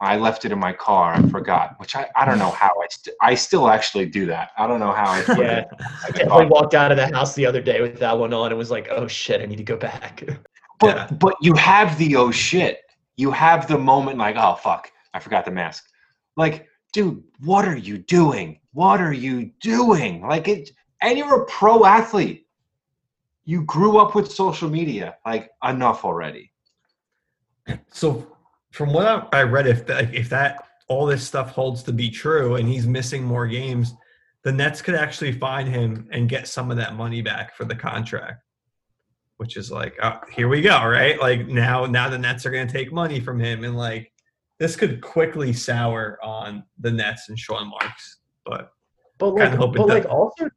[0.01, 1.13] I left it in my car.
[1.13, 4.49] I forgot, which I, I don't know how I st- I still actually do that.
[4.57, 5.63] I don't know how I Yeah,
[6.03, 8.57] I definitely walked out of the house the other day with that one on and
[8.57, 10.23] was like, "Oh shit, I need to go back."
[10.79, 11.17] But Yeah.
[11.17, 12.79] but you have the oh shit.
[13.15, 15.85] You have the moment like, oh fuck, I forgot the mask.
[16.37, 18.59] Like, dude, what are you doing?
[18.73, 20.25] What are you doing?
[20.25, 22.47] Like it and you're a pro athlete.
[23.45, 25.17] You grew up with social media.
[25.25, 26.51] Like, enough already.
[27.91, 28.37] So,
[28.71, 32.55] from what I- read, if that, if that all this stuff holds to be true,
[32.55, 33.93] and he's missing more games,
[34.43, 37.75] the Nets could actually find him and get some of that money back for the
[37.75, 38.43] contract.
[39.37, 41.19] Which is like, uh, here we go, right?
[41.19, 44.11] Like now, now the Nets are going to take money from him, and like
[44.59, 48.19] this could quickly sour on the Nets and Sean Marks.
[48.45, 48.71] But
[49.17, 50.49] But like, hope but like also,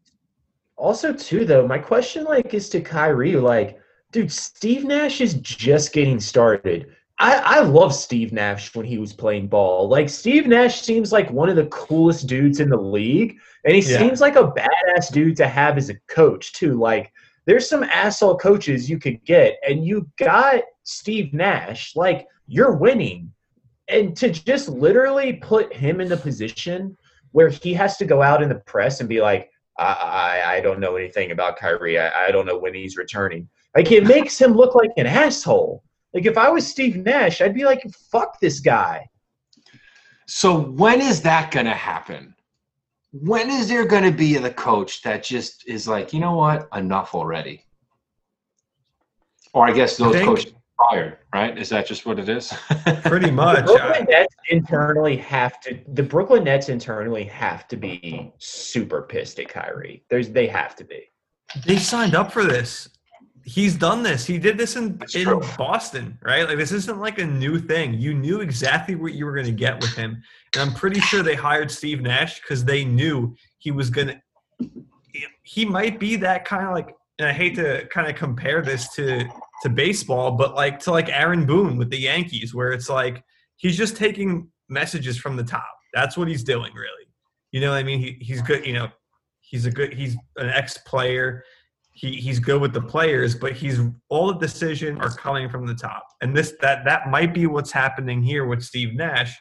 [0.76, 1.66] also too though.
[1.66, 3.78] My question like is to Kyrie, like,
[4.12, 6.94] dude, Steve Nash is just getting started.
[7.18, 9.88] I I love Steve Nash when he was playing ball.
[9.88, 13.80] Like Steve Nash seems like one of the coolest dudes in the league, and he
[13.80, 13.98] Yeah.
[13.98, 16.74] seems like a badass dude to have as a coach too.
[16.78, 17.12] Like,
[17.46, 21.94] there's some asshole coaches you could get, and you got Steve Nash.
[21.94, 23.32] Like, you're winning,
[23.88, 26.96] and to just literally put him in the position
[27.32, 30.60] where he has to go out in the press and be like, I, I, I
[30.60, 31.98] don't know anything about Kyrie.
[31.98, 33.48] I, I don't know when he's returning.
[33.76, 35.82] Like it makes him look like an asshole.
[36.14, 39.08] Like if I was Steve Nash, I'd be like, fuck this guy.
[40.26, 42.34] So when is that gonna happen?
[43.12, 47.14] When is there gonna be the coach that just is like, you know what, enough
[47.14, 47.64] already?
[49.52, 50.52] Or I guess those think- coaches
[50.90, 51.56] fired, right?
[51.58, 52.52] Is that just what it is?
[53.04, 55.78] pretty The much, Brooklyn uh, Nets internally have to.
[55.94, 60.04] The Brooklyn Nets internally have to be super pissed at Kyrie.
[60.10, 61.04] There's they have to be.
[61.66, 62.88] they signed up for this.
[63.44, 64.24] He's done this.
[64.24, 65.42] He did this in That's in true.
[65.58, 66.48] Boston, right?
[66.48, 67.94] Like this isn't like a new thing.
[67.94, 70.22] You knew exactly what you were going to get with him,
[70.54, 74.70] and I'm pretty sure they hired Steve Nash because they knew he was going to.
[75.42, 78.88] He might be that kind of like, and I hate to kind of compare this
[78.94, 79.28] to
[79.62, 83.22] to baseball, but like to like Aaron Boone with the Yankees, where it's like
[83.56, 85.68] he's just taking messages from the top.
[85.92, 87.08] That's what he's doing, really.
[87.52, 88.00] You know what I mean?
[88.00, 88.66] He he's good.
[88.66, 88.88] You know,
[89.42, 89.92] he's a good.
[89.92, 91.44] He's an ex player
[91.94, 95.74] he he's good with the players, but he's all the decisions are coming from the
[95.74, 96.06] top.
[96.20, 99.36] And this that that might be what's happening here with Steve Nash,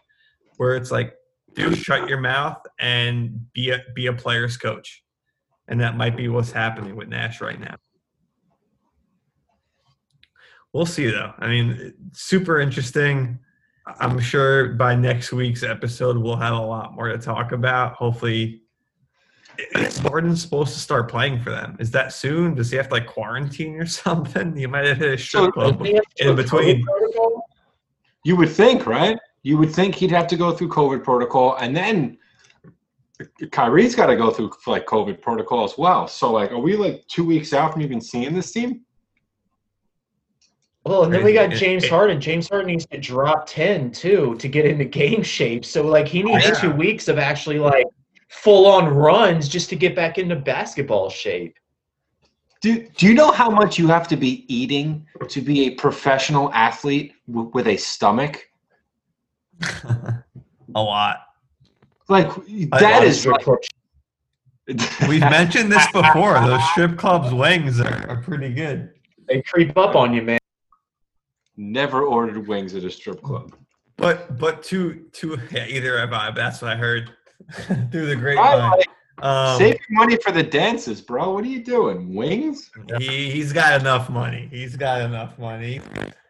[0.58, 1.14] where it's like,
[1.56, 5.04] dude, shut your mouth and be a be a player's coach.
[5.68, 7.76] And that might be what's happening with Nash right now.
[10.74, 11.34] We'll see though.
[11.40, 13.40] I mean, super interesting.
[14.00, 17.94] I'm sure by next week's episode we'll have a lot more to talk about.
[17.94, 18.63] Hopefully
[19.58, 21.76] is Harden supposed to start playing for them?
[21.80, 22.56] Is that soon?
[22.56, 24.58] Does he have to like quarantine or something?
[24.58, 25.86] You might have hit a strip So, club
[26.18, 26.86] in between.
[28.24, 29.18] You would think, right?
[29.44, 32.18] You would think he'd have to go through COVID protocol, and then
[33.52, 36.08] Kyrie's got to go through like COVID protocol as well.
[36.08, 38.82] So, like, are we like two weeks out from even seeing this team?
[40.86, 42.20] Well, and then we got James Harden.
[42.20, 45.64] James Harden needs to drop 10 too to get into game shape.
[45.64, 46.54] So like he needs Yeah.
[46.56, 47.86] two weeks of actually like
[48.34, 51.56] full on runs just to get back into basketball shape.
[52.62, 56.52] Do, do you know how much you have to be eating to be a professional
[56.54, 58.50] athlete w- with a stomach?
[59.84, 60.24] a
[60.76, 61.18] lot.
[62.10, 62.28] Like
[62.72, 63.46] I- that I- is like,
[65.10, 66.40] We've mentioned this before.
[66.40, 68.92] Those strip clubs wings are, are pretty good.
[69.28, 70.40] They creep up on you, man.
[71.58, 73.54] never ordered wings at a strip club.
[73.98, 76.28] But but to to yeah, either have I.
[76.30, 77.12] But that's what I heard
[77.92, 78.72] through the Right, grapevine.
[78.72, 78.88] like,
[79.22, 81.32] Um, Save your money for the dances, bro.
[81.34, 82.14] What are you doing?
[82.16, 82.72] Wings?
[83.00, 84.48] he he's got enough money.
[84.52, 85.80] He's got enough money.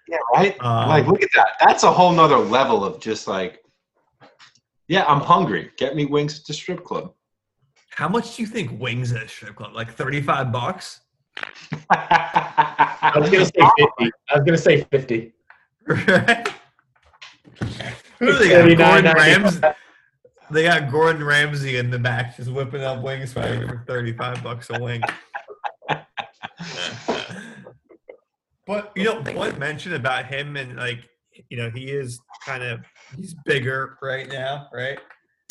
[0.08, 0.56] Yeah, right.
[0.62, 1.48] Um, like, look at that.
[1.66, 3.60] That's a whole nother level of just like,
[4.88, 5.72] yeah, I'm hungry.
[5.78, 7.14] Get me wings at the strip club.
[7.90, 9.74] How much do you think wings at a strip club?
[9.74, 11.00] Like thirty five bucks?
[11.90, 14.12] I was gonna say 50.
[14.30, 15.34] I was gonna say 50.
[15.88, 16.48] Right?
[18.20, 19.04] Who do they got?
[19.04, 19.16] Gordon 39.95.
[19.16, 19.62] Ramsay.
[20.54, 24.70] They got Gordon Ramsay in the back just whipping up wings for thirty five bucks
[24.70, 25.02] a wing.
[28.66, 31.10] But you know, one mention about him and like
[31.50, 32.80] you know, he is kind of
[33.16, 35.00] he's bigger right now, right?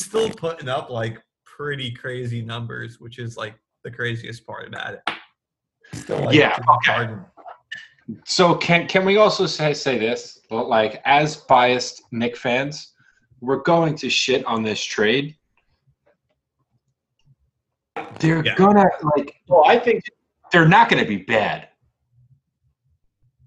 [0.01, 5.01] Still putting up like pretty crazy numbers, which is like the craziest part about it.
[5.93, 6.57] Still, like, Yeah,
[6.89, 7.13] okay.
[8.25, 10.39] So can can we also say say this?
[10.49, 12.92] Like as biased Knick fans,
[13.43, 15.35] we're going to shit on this trade.
[18.19, 18.55] They're Yeah.
[18.55, 18.85] gonna
[19.15, 20.03] like Well, I think
[20.51, 21.67] they're not gonna be bad.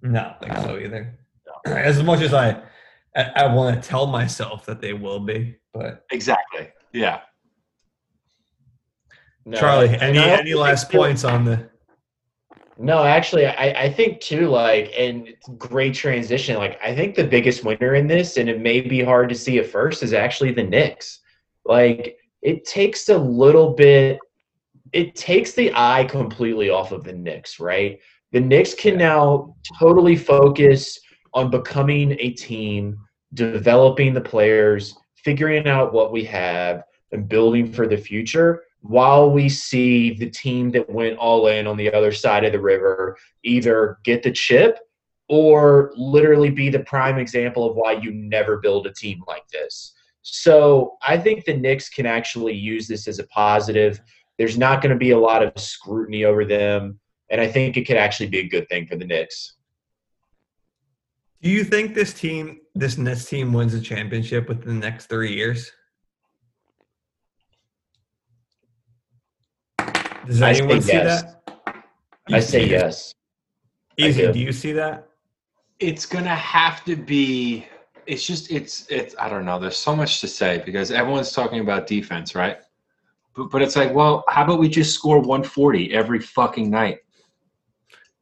[0.03, 1.19] No, I don't think so either.
[1.65, 2.63] As much as I,
[3.17, 6.69] I, I want to tell myself that they will be, but Exactly.
[6.93, 7.23] Yeah.
[9.47, 11.71] no, Charlie, any any last points on the?
[12.79, 16.57] No, actually, I, I think too, like, and it's great transition.
[16.57, 19.59] Like, I think the biggest winner in this, and it may be hard to see
[19.59, 21.21] at first, is actually the Knicks.
[21.65, 24.19] Like, it takes a little bit,
[24.93, 27.99] it takes the eye completely off of the Knicks, right?
[28.33, 31.01] The Knicks can now totally focus
[31.33, 32.99] on becoming a team,
[33.33, 39.49] developing the players, figuring out what we have, and building for the future while we
[39.49, 43.99] see the team that went all in on the other side of the river either
[44.05, 44.79] get the chip
[45.29, 49.93] or literally be the prime example of why you never build a team like this.
[50.23, 54.01] So I think the Knicks can actually use this as a positive.
[54.39, 57.01] There's not going to be a lot of scrutiny over them.
[57.31, 59.55] And I think it could actually be a good thing for the Knicks.
[61.43, 65.35] Do you think this team, this Nets team, wins a championship within the next three
[65.35, 65.71] years?
[70.27, 71.23] Does I say anyone see yes.
[71.23, 71.85] that?
[72.33, 73.15] I say You- yes.
[73.99, 74.23] Easy.
[74.23, 74.33] do.
[74.33, 75.09] Do you see that?
[75.79, 77.67] It's gonna have to be.
[78.07, 78.51] It's just.
[78.51, 78.87] It's.
[78.91, 79.15] It's.
[79.19, 79.59] I don't know.
[79.59, 82.59] There's so much to say because everyone's talking about defense, right?
[83.35, 86.99] But but it's like, well, how about we just score 140 every fucking night?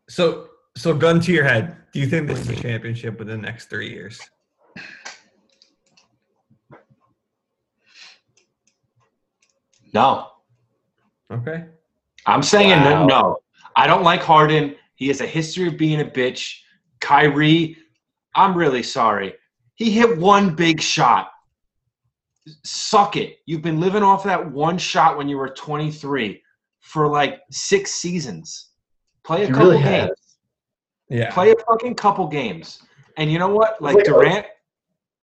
[0.08, 1.76] So, so gun to your head.
[1.92, 4.20] Do you think this is a championship within the next three years?
[9.92, 10.28] No,
[11.30, 11.66] Okay.
[12.26, 13.06] I'm saying Wow.
[13.06, 13.36] no, no.
[13.76, 14.76] I don't like Harden.
[14.96, 16.58] He has a history of being a bitch.
[17.00, 17.76] Kyrie,
[18.34, 19.34] I'm really sorry.
[19.74, 21.30] He hit one big shot.
[22.62, 23.38] Suck it.
[23.46, 26.42] You've been living off that one shot when you were 23
[26.80, 28.70] for like six seasons.
[29.24, 29.92] Play a You couple really games.
[30.00, 30.10] have.
[31.08, 31.30] Yeah.
[31.32, 32.82] Play a fucking couple games.
[33.16, 33.80] And you know what?
[33.80, 34.46] Like Wait, Durant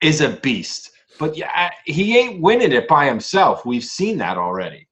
[0.01, 0.91] is a beast.
[1.19, 3.65] But yeah, he ain't winning it by himself.
[3.65, 4.87] We've seen that already.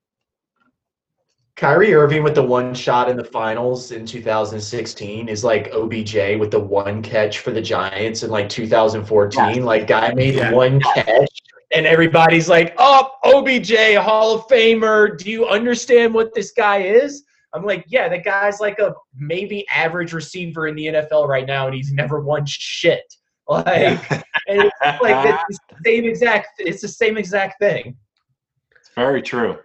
[1.59, 6.51] Kyrie Irving with the one shot in the finals in 2016 is like OBJ with
[6.51, 9.65] the one catch for the Giants in like 2014.
[9.65, 10.53] Like, guy made Yeah.
[10.53, 11.41] one catch,
[11.73, 17.25] and everybody's like, "Oh, OBJ, Hall of Famer." Do you understand what this guy is?
[17.51, 21.65] I'm like, yeah, the guy's like a maybe average receiver in the NFL right now,
[21.65, 23.03] and he's never won shit.
[23.49, 24.09] Like,
[24.47, 26.47] and it's like it's the same exact.
[26.59, 27.97] It's the same exact thing.
[28.79, 29.57] It's very true.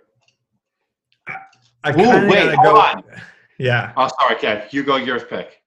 [1.85, 3.03] I Ooh, wait, hold go- on.
[3.57, 3.93] Yeah.
[3.97, 4.72] Oh, sorry, Kev.
[4.72, 5.62] You go yours pick.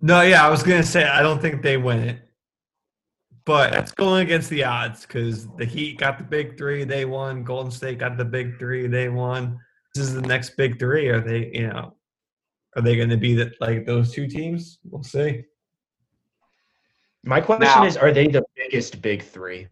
[0.00, 2.18] No, yeah, I was gonna say I don't think they win it,
[3.44, 7.44] but that's going against the odds because the Heat got the big three, they won.
[7.44, 9.56] Golden State got the big three, they won.
[9.94, 11.06] This is the next big three.
[11.08, 11.94] Are they, you know,
[12.74, 14.78] are they going to be that like those two teams?
[14.82, 15.44] We'll see.
[17.22, 19.68] My question Now- is, are they the biggest big three?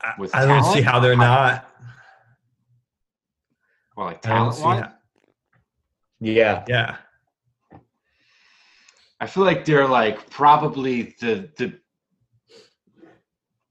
[0.00, 1.70] I, I don't see how they're not.
[3.96, 4.62] Well, like I don't talent see.
[4.62, 4.92] wise, How,
[6.20, 6.64] Yeah.
[6.68, 6.96] yeah,
[9.20, 11.78] I feel like they're like probably the the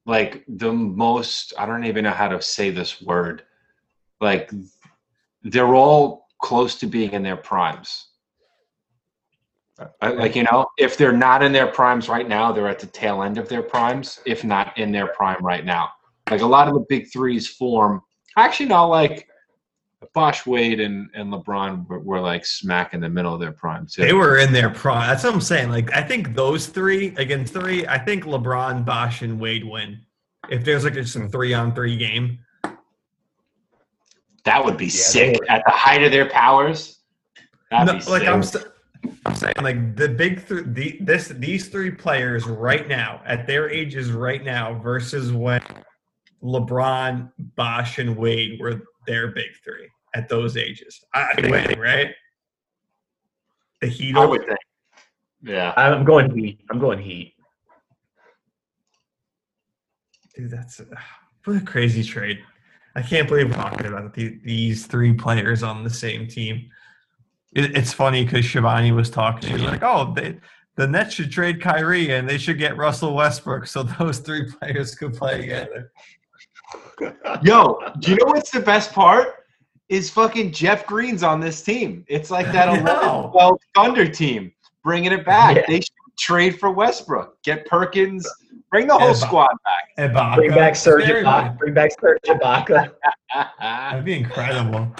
[0.05, 1.53] like the most.
[1.57, 3.43] I don't even know how to say this word.
[4.21, 4.51] Like
[5.43, 8.07] they're all close to being in their primes.
[9.79, 12.87] Uh, like you know, if they're not in their primes right now, they're at the
[12.87, 14.19] tail end of their primes.
[14.25, 15.89] If not in their prime right now,
[16.29, 18.01] like a lot of the big threes form.
[18.37, 19.27] Actually, not like
[20.13, 23.85] Bosh, Wade, and and LeBron were, were like smack in the middle of their prime
[23.87, 24.01] too.
[24.03, 25.07] they were in their prime.
[25.07, 25.69] That's what I'm saying.
[25.69, 27.85] Like I think those three against three.
[27.87, 29.99] I think LeBron, Bosh, and Wade win.
[30.49, 32.39] If there's like just a three on three game,
[34.45, 36.99] That would be Yeah, sick at the height of their powers.
[37.71, 38.29] That'd no, be like sick.
[38.29, 38.65] I'm, s-
[39.25, 43.69] I'm saying, like the big th- the, this these three players right now at their
[43.69, 45.61] ages right now versus when
[46.43, 51.03] LeBron, Bosh, and Wade were their big three at those ages.
[51.13, 52.13] I I win, right?
[53.81, 54.15] The Heat.
[54.15, 54.59] I would think.
[55.41, 55.73] Yeah.
[55.75, 56.61] I'm going Heat.
[56.69, 57.35] I'm going Heat.
[60.35, 60.81] Dude, that's
[61.43, 62.39] what a crazy trade.
[62.95, 66.69] I can't believe we're talking about the, these three players on the same team.
[67.55, 69.49] It, it's funny because Shivani was talking.
[69.49, 70.39] She was like, "Oh, they,
[70.75, 74.95] the Nets should trade Kyrie and they should get Russell Westbrook so those three players
[74.95, 75.91] could play together."
[77.43, 79.45] Yo, do you know what's the best part?
[79.89, 82.05] Is fucking Jeff Green's on this team.
[82.07, 84.51] It's like that I 11 12 Thunder team
[84.83, 85.55] bringing it back.
[85.55, 85.63] Yeah.
[85.67, 87.41] They should trade for Westbrook.
[87.43, 88.27] Get Perkins.
[88.69, 90.11] Bring the whole Yeah, squad back.
[90.13, 91.57] Ibaka, Bring back Serge Ibaka.
[91.57, 92.91] Bring back Serge Ibaka.
[93.59, 94.93] That'd be incredible.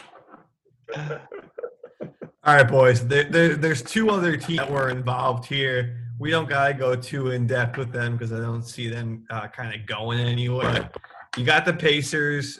[0.95, 3.07] All right, boys.
[3.07, 5.99] There, there, there's two other teams that were involved here.
[6.19, 9.47] We don't gotta go too in depth with them because I don't see them uh,
[9.47, 10.89] kind of going anywhere.
[11.37, 12.59] You got the Pacers.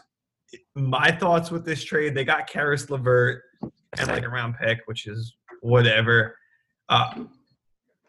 [0.75, 3.43] My thoughts with this trade: they got Caris Levert
[3.97, 6.35] and like a round pick, which is whatever.
[6.89, 7.25] Uh,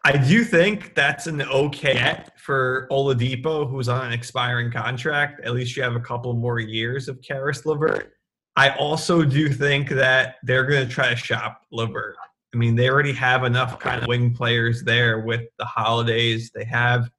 [0.03, 5.41] I do think that's an okay for Oladipo, who's on an expiring contract.
[5.43, 8.13] At least you have a couple more years of Caris Levert.
[8.55, 12.15] I also do think that they're going to try to shop Levert.
[12.53, 16.51] I mean, they already have enough kind of wing players there with the holidays.
[16.53, 17.09] They have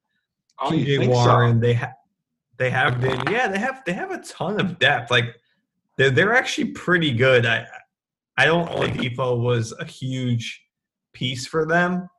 [0.59, 1.09] Oh, think so?
[1.09, 1.59] Warren.
[1.59, 1.93] They have
[2.57, 5.11] they have been yeah they have they have a ton of depth.
[5.11, 5.35] Like
[5.97, 7.45] they're they're actually pretty good.
[7.45, 7.65] I
[8.37, 10.63] I don't think Depot was a huge
[11.13, 12.09] piece for them,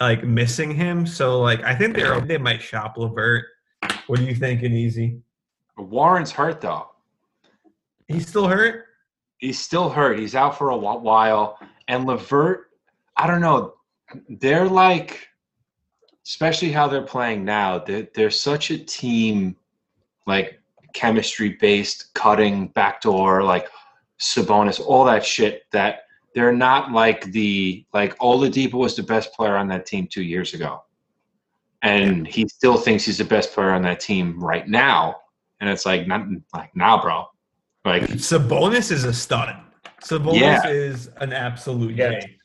[0.00, 1.06] like missing him.
[1.06, 3.44] So like I think they're they might shop Levert.
[4.06, 5.20] What do you think, Easy?
[5.76, 6.88] Warren's hurt though.
[8.08, 8.86] He's still hurt.
[9.38, 10.18] He's still hurt.
[10.18, 11.58] He's out for a while.
[11.88, 12.70] And Levert,
[13.16, 13.74] I don't know.
[14.28, 15.28] They're like,
[16.26, 17.78] especially how they're playing now.
[17.78, 19.56] They're, they're such a team,
[20.26, 20.60] like
[20.94, 23.68] chemistry based, cutting, backdoor, like
[24.20, 25.62] Sabonis, all that shit.
[25.72, 26.02] That
[26.34, 30.54] they're not like the like Oladipo was the best player on that team two years
[30.54, 30.82] ago,
[31.82, 35.16] and he still thinks he's the best player on that team right now.
[35.60, 37.26] And it's like not like now, bro.
[37.84, 39.54] Like Sabonis is a stud.
[40.02, 40.66] Sabonis Yeah.
[40.66, 42.20] is an absolute Yeah.
[42.20, 42.36] J.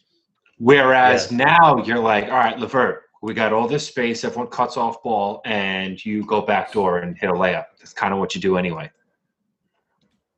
[0.57, 1.37] Whereas Yeah.
[1.45, 5.41] now you're like, all right, Levert, we got all this space, everyone cuts off ball,
[5.45, 7.65] and you go back door and hit a layup.
[7.79, 8.89] That's kind of what you do anyway.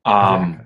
[0.05, 0.61] Um,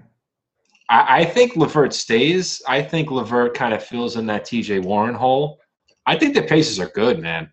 [0.90, 2.62] I, I think Levert stays.
[2.68, 5.60] I think Levert kind of fills in that TJ Warren hole.
[6.06, 7.52] I think the Pacers are good, man.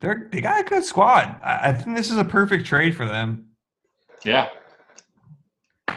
[0.00, 1.36] They're, they got a good squad.
[1.44, 3.46] I, I think this is a perfect trade for them.
[4.24, 4.48] Yeah.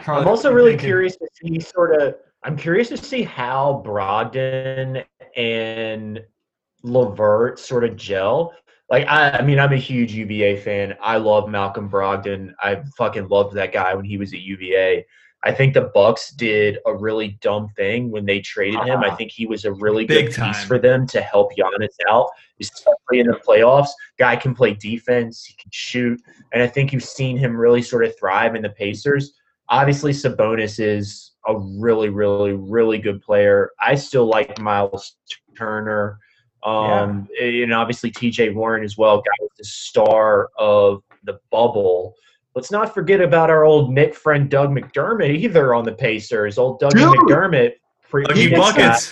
[0.04, 0.88] Charlie, I'm also really thinking?
[0.88, 2.16] curious to see sort of.
[2.42, 5.02] I'm curious to see how Brogdon
[5.34, 6.22] and
[6.84, 8.54] Levert sort of gel.
[8.90, 10.94] Like I, I mean, I'm a huge UVA fan.
[11.00, 12.52] I love Malcolm Brogdon.
[12.60, 15.04] I fucking loved that guy when he was at UVA.
[15.46, 19.00] I think the Bucks did a really dumb thing when they traded him.
[19.00, 20.66] I ah, think he was a really Big good piece time.
[20.66, 22.30] for them to help Giannis out,
[22.60, 23.90] especially in the playoffs.
[24.18, 26.18] Guy can play defense, he can shoot,
[26.52, 29.34] and I think you've seen him really sort of thrive in the Pacers.
[29.68, 33.70] obviously Sabonis is a really, really, really good player.
[33.82, 35.16] I still like Miles
[35.58, 36.18] Turner.
[36.64, 42.14] Um, and obviously TJ Warren as well, guy was the star of the bubble.
[42.54, 46.56] Let's not forget about our old Knick friend Doug McDermott either on the Pacers.
[46.56, 47.18] Old Dougie Dude.
[47.18, 47.72] McDermott.
[48.08, 49.10] Pre- Dougie gets buckets.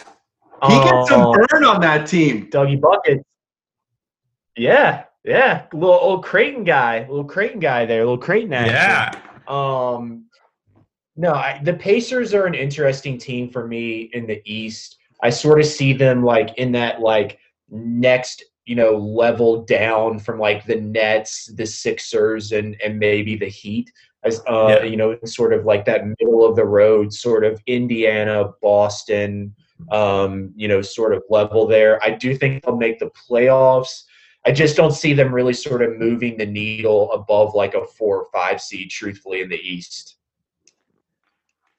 [0.62, 0.70] that.
[0.70, 2.48] He gets some Um, burn on that team.
[2.50, 3.24] Dougie buckets.
[4.56, 8.74] Yeah, yeah, little old Creighton guy, little Creighton guy there, little Creighton action.
[8.74, 9.14] Yeah.
[9.48, 10.26] Um,
[11.16, 14.98] no, I, the Pacers are an interesting team for me in the East.
[15.22, 17.38] I sort of see them like in that like
[17.72, 23.48] next, you know, level down from like the Nets, the Sixers, and and maybe the
[23.48, 23.90] Heat
[24.24, 24.84] as uh, Yeah.
[24.84, 29.54] you know, sort of like that middle of the road, sort of Indiana, Boston,
[29.90, 32.02] um, you know, sort of level there.
[32.04, 34.04] I do think they'll make the playoffs.
[34.44, 38.22] I just don't see them really sort of moving the needle above like a four
[38.22, 40.16] or five seed, truthfully, in the East.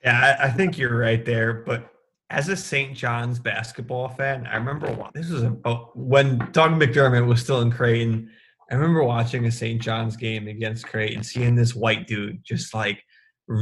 [0.03, 1.53] Yeah, I, I think you're right there.
[1.53, 1.92] But
[2.33, 2.97] as a St.
[2.97, 8.29] John's basketball fan, I remember this was about when Doug McDermott was still in Creighton.
[8.71, 9.79] I remember watching a St.
[9.79, 13.03] John's game against Creighton, seeing this white dude just like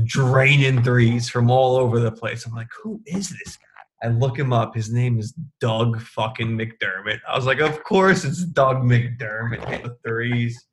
[0.06, 2.46] draining threes from all over the place.
[2.46, 4.08] I'm like, who is this guy?
[4.08, 4.74] I look him up.
[4.74, 7.20] His name is Doug fucking McDermott.
[7.28, 10.66] I was like, of course it's Doug McDermott the threes.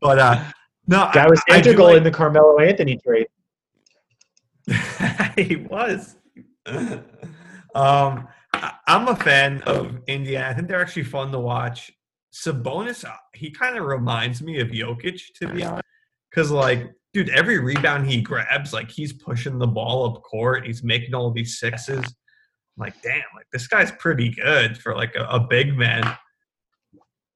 [0.00, 0.44] But uh
[0.88, 3.28] no, that was I- I integral like- in the Carmelo Anthony trade.
[5.36, 6.16] he was.
[7.74, 8.28] um,
[8.86, 10.48] I'm a fan of Indiana.
[10.48, 11.90] I think they're actually fun to watch.
[12.32, 15.84] Sabonis, uh, he kind of reminds me of Jokic, to be honest.
[16.30, 20.66] Because, like, dude, every rebound he grabs, like, he's pushing the ball up court.
[20.66, 22.04] He's making all these sixes.
[22.04, 22.04] I'm
[22.78, 26.16] like, damn, like, this guy's pretty good for, like, a, a big man.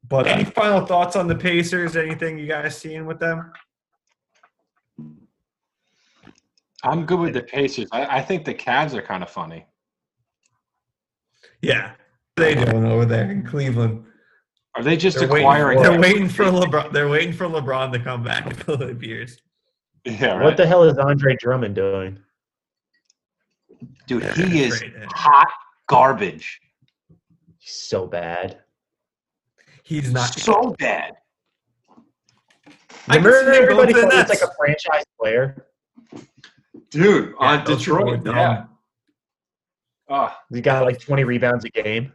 [0.07, 1.97] But any final thoughts on the Pacers?
[1.97, 3.53] Anything you guys seeing with them?
[6.85, 7.89] I'm good with the Pacers.
[7.93, 9.67] I, I think the Cavs are kind of funny.
[11.61, 11.93] Yeah.
[12.37, 14.05] What are they doing over there in Cleveland?
[14.75, 15.79] Are they just They're acquiring?
[15.79, 16.93] waiting, they're waiting for LeBron.
[16.93, 19.39] They're waiting for LeBron to come back in five years.
[20.05, 20.43] Yeah, right.
[20.45, 22.19] What the hell is Andre Drummond doing?
[24.07, 24.95] Dude, Yeah, he is great.
[25.13, 25.47] hot
[25.89, 26.61] garbage.
[27.59, 28.59] He's so bad.
[29.85, 30.33] He's not.
[30.35, 31.13] so bad.
[33.09, 35.67] I can Remember everybody going to thought the he was like a franchise player.
[36.93, 38.25] Dude, Yeah, on those people Detroit.
[38.25, 38.37] dumb.
[38.37, 38.65] Yeah.
[40.09, 42.13] Oh, He got like 20 rebounds a game.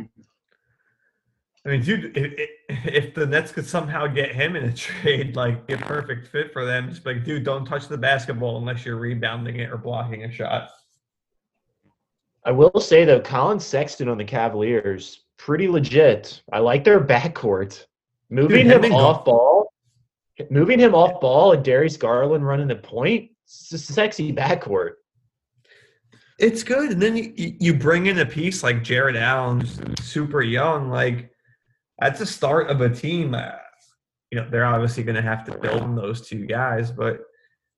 [0.00, 5.70] I mean, dude, if, if the Nets could somehow get him in a trade, like
[5.70, 9.56] a perfect fit for them, just like, dude, don't touch the basketball unless you're rebounding
[9.56, 10.70] it or blocking a shot.
[12.44, 16.40] I will say though, Collin Sexton on the Cavaliers, pretty legit.
[16.52, 17.84] I like their backcourt.
[18.30, 19.72] Moving him him and Gar- off ball,
[20.50, 23.30] moving him off ball, and Darius Garland running the point.
[23.48, 24.92] It's sexy backcourt.
[26.38, 29.66] It's good, and then you you bring in a piece like Jarrett Allen,
[30.02, 30.90] super young.
[30.90, 31.30] Like
[31.98, 33.34] that's the start of a team.
[33.34, 33.52] Uh,
[34.30, 37.20] you know, they're obviously going to have to build on those two guys, but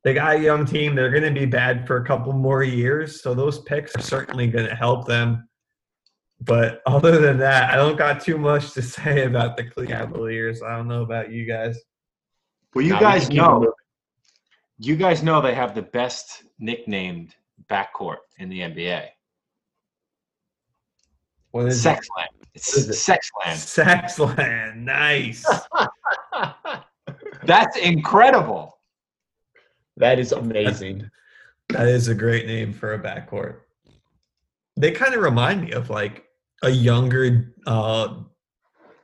[0.02, 0.94] they got a young team.
[0.94, 4.48] They're going to be bad for a couple more years, so those picks are certainly
[4.48, 5.48] going to help them.
[6.40, 10.62] But other than that, I don't got too much to say about the Cleveland Cavaliers.
[10.62, 11.78] I don't know about you guys.
[12.74, 13.72] well, you Now guys can know.
[14.80, 14.90] Moving.
[14.90, 17.34] You guys know they have the best nicknamed
[17.70, 19.06] backcourt in the NBA.
[21.50, 21.98] What is Sexland.
[22.14, 22.90] What is it?
[22.90, 23.56] It's Sexland.
[23.56, 25.44] Sexland, nice.
[27.44, 28.78] That's incredible.
[29.96, 31.10] that is amazing.
[31.70, 33.60] That is a great name for a backcourt.
[34.76, 36.24] They kind of remind me of like
[36.62, 38.20] a younger uh,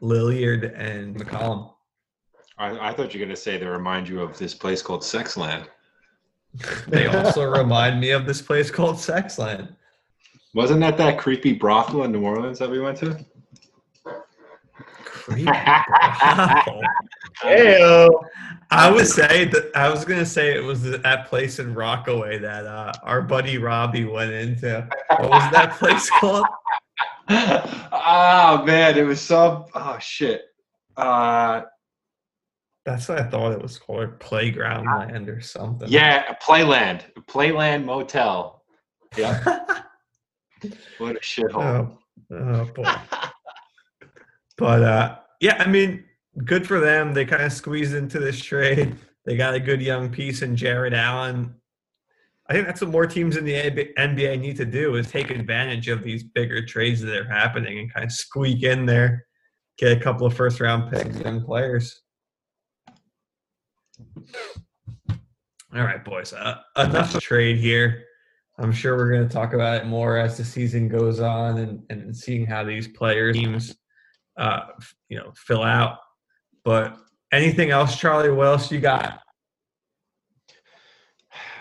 [0.01, 1.76] Lillard and McCollum.
[2.59, 5.03] I, I thought you were going to say they remind you of this place called
[5.03, 5.67] Sexland.
[6.89, 9.75] They also remind me of this place called Sexland.
[10.55, 13.25] Wasn't that that creepy brothel in New Orleans that we went to?
[15.05, 15.45] Creepy.
[16.23, 16.81] Wow.
[17.43, 18.09] Heyo.
[18.71, 22.65] I would say that I was gonna say it was that place in Rockaway that
[22.65, 24.89] uh, our buddy Robbie went into.
[25.11, 26.47] What was that place called?
[27.29, 30.47] oh man, it was so oh shit.
[30.97, 31.63] Uh
[32.87, 35.89] That's what I thought it was called, Playground Land or something.
[35.91, 37.03] yeah, Playland.
[37.27, 38.63] Playland Motel.
[39.17, 39.59] Yeah.
[40.99, 41.97] What a shithole.
[42.33, 42.95] Oh, oh boy.
[44.57, 46.05] But uh, yeah, I mean,
[46.45, 47.13] good for them.
[47.13, 48.97] They kind of squeezed into this trade.
[49.27, 51.55] They got a good young piece in Jarrett Allen.
[52.49, 53.55] I think that's what more teams in the
[53.99, 57.93] NBA need to do is take advantage of these bigger trades that are happening and
[57.93, 59.27] kind of squeak in there,
[59.79, 62.01] get a couple of first round picks, young players.
[65.75, 66.33] All right, boys.
[66.33, 68.05] Uh, enough trade here.
[68.59, 71.83] I'm sure we're going to talk about it more as the season goes on and,
[71.91, 73.77] and seeing how these player teams,
[74.39, 74.61] uh,
[75.09, 75.99] you know, fill out.
[76.65, 76.97] But
[77.33, 78.31] anything else, Charlie?
[78.31, 79.21] What else you got?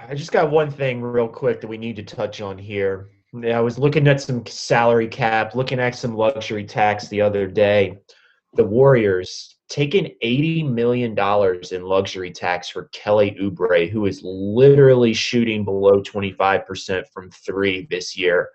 [0.07, 3.09] I just got one thing real quick that we need to touch on here.
[3.43, 7.97] I was looking at some salary cap, looking at some luxury tax the other day.
[8.53, 11.17] The Warriors taking $80 million
[11.71, 18.17] in luxury tax for Kelly Oubre, who is literally shooting below 25% from three this
[18.17, 18.49] year.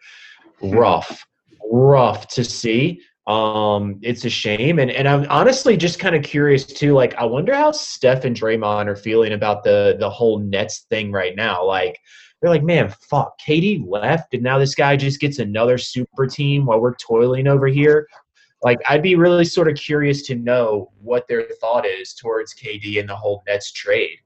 [0.62, 1.26] Rough,
[1.70, 3.00] rough to see.
[3.26, 4.78] Um, it's a shame.
[4.78, 6.94] And and I'm honestly just kind of curious too.
[6.94, 11.12] Like, I wonder how Steph and Draymond are feeling about the the whole Nets thing
[11.12, 11.64] right now.
[11.64, 12.00] Like,
[12.40, 16.66] they're like, man, fuck, KD left, and now this guy just gets another super team
[16.66, 18.08] while we're toiling over here.
[18.62, 23.00] Like, I'd be really sort of curious to know what their thought is towards KD
[23.00, 24.18] and the whole Nets trade.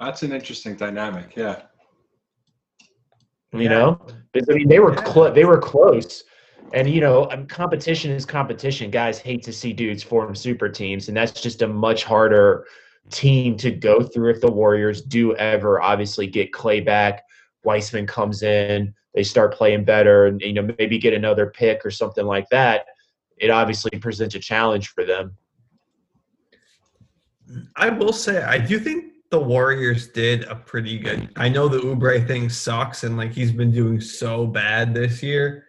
[0.00, 1.34] That's an interesting dynamic.
[1.36, 1.62] Yeah.
[3.52, 3.68] You yeah.
[3.68, 5.34] know, because I mean, they were close.
[5.34, 6.24] They were close.
[6.72, 8.90] And you know, um, competition is competition.
[8.90, 12.66] Guys hate to see dudes form super teams, and that's just a much harder
[13.10, 17.22] team to go through if the Warriors do ever obviously get Clay back.
[17.62, 21.90] Wiseman comes in, they start playing better, and you know maybe get another pick or
[21.90, 22.86] something like that.
[23.36, 25.36] It obviously presents a challenge for them.
[27.76, 31.28] I will say, I do think the Warriors did a pretty good.
[31.36, 35.66] I know the Oubre thing sucks, and like he's been doing so bad this year.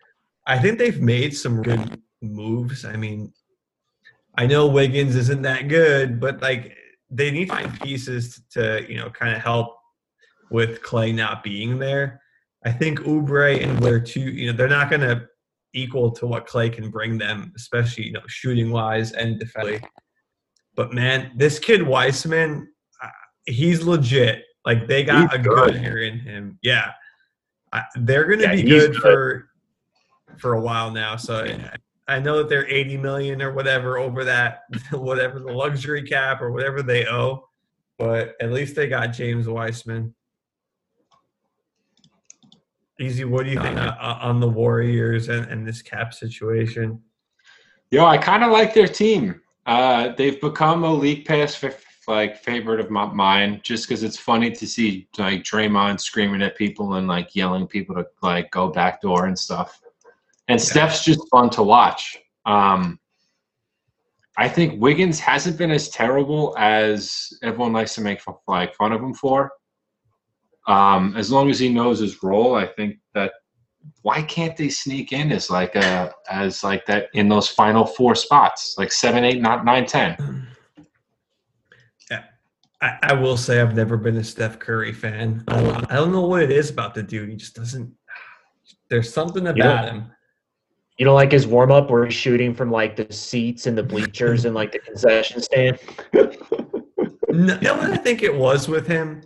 [0.47, 2.85] I think they've made some good moves.
[2.85, 3.33] I mean,
[4.35, 6.75] I know Wiggins isn't that good, but like
[7.09, 9.77] they need to find pieces to you know kind of help
[10.49, 12.21] with Clay not being there.
[12.65, 14.21] I think Oubre and Blair too.
[14.21, 15.27] You know, they're not going to
[15.73, 19.87] equal to what Clay can bring them, especially you know shooting wise and defensively.
[20.75, 22.67] But man, this kid Wiseman,
[23.01, 23.07] uh,
[23.45, 24.43] he's legit.
[24.65, 25.75] Like they got he's a good.
[25.75, 26.57] hair in him.
[26.63, 26.91] Yeah,
[27.71, 29.49] uh, they're going to yeah, be good, good, for
[30.37, 31.15] for a while now.
[31.15, 31.45] So
[32.07, 34.61] I know that they're 80 million or whatever over that,
[34.91, 37.47] whatever the luxury cap or whatever they owe,
[37.97, 40.13] but at least they got James Wiseman.
[42.99, 47.01] Easy, what do you think uh, on the Warriors and, and this cap situation?
[47.91, 49.41] Yo, I kind of like their team.
[49.65, 51.61] Uh, they've become a league pass
[52.07, 56.55] like favorite of my, mine, just because it's funny to see like Draymond screaming at
[56.55, 59.81] people and like yelling people to like go backdoor and stuff.
[60.47, 60.65] And yeah.
[60.65, 62.17] Steph's just fun to watch.
[62.45, 62.99] Um,
[64.37, 69.01] I think Wiggins hasn't been as terrible as everyone likes to make like fun of
[69.01, 69.51] him for.
[70.67, 73.33] Um, as long as he knows his role, I think that
[74.01, 78.15] why can't they sneak in as like a as like that in those final four
[78.15, 80.47] spots, like seven, eight, not nine, ten.
[82.09, 82.23] Yeah,
[82.81, 85.43] I, I will say I've never been a Steph Curry fan.
[85.47, 87.29] I don't, I don't know what it is about the dude.
[87.29, 87.93] He just doesn't.
[88.89, 90.11] There's something about him
[90.97, 93.83] you know, like his warm up where he's shooting from like the seats and the
[93.83, 95.79] bleachers and like the concession stand.
[96.13, 99.21] no, no, I think it was with him.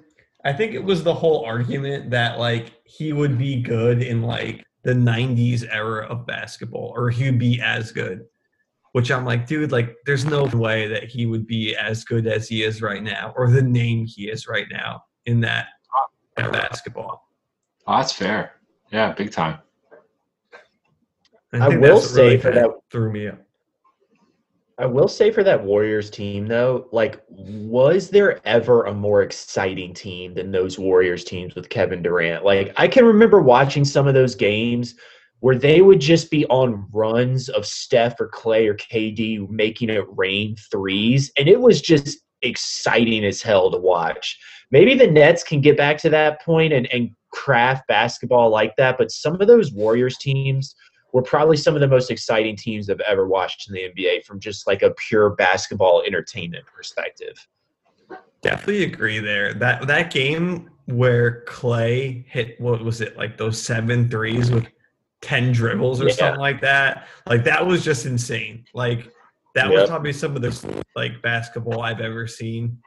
[0.46, 4.66] I think it was the whole argument that like he would be good in like
[4.84, 8.26] the 90s era of basketball or he'd be as good.
[8.94, 12.48] Which I'm like, dude, like there's no way that he would be as good as
[12.48, 15.68] he is right now or the name he is right now in that
[16.36, 17.28] basketball.
[17.86, 18.54] Oh, that's fair.
[18.92, 19.60] Yeah, big time.
[21.54, 23.40] I, I will say really for that threw me up.
[24.80, 29.94] I will say for that Warriors team though, like was there ever a more exciting
[29.94, 32.46] team than those Warriors teams with Kevin Durant?
[32.46, 34.96] Like I can remember watching some of those games
[35.42, 40.06] where they would just be on runs of Steph or Clay or KD making it
[40.16, 44.40] rain threes and it was just exciting as hell to watch.
[44.72, 48.98] Maybe the Nets can get back to that point and, and craft basketball like that,
[48.98, 50.74] but some of those Warriors teams–
[51.12, 54.40] were probably some of the most exciting teams I've ever watched in the NBA from
[54.40, 57.48] just like a pure basketball entertainment perspective.
[58.42, 59.54] Definitely agree there.
[59.54, 64.68] That that game where Clay hit what was it like those seven threes with
[65.22, 66.14] ten dribbles or yeah.
[66.14, 67.08] something like that.
[67.26, 68.66] Like that was just insane.
[68.74, 69.12] Like
[69.56, 69.82] that yep.
[69.82, 72.78] was probably some of the like basketball I've ever seen.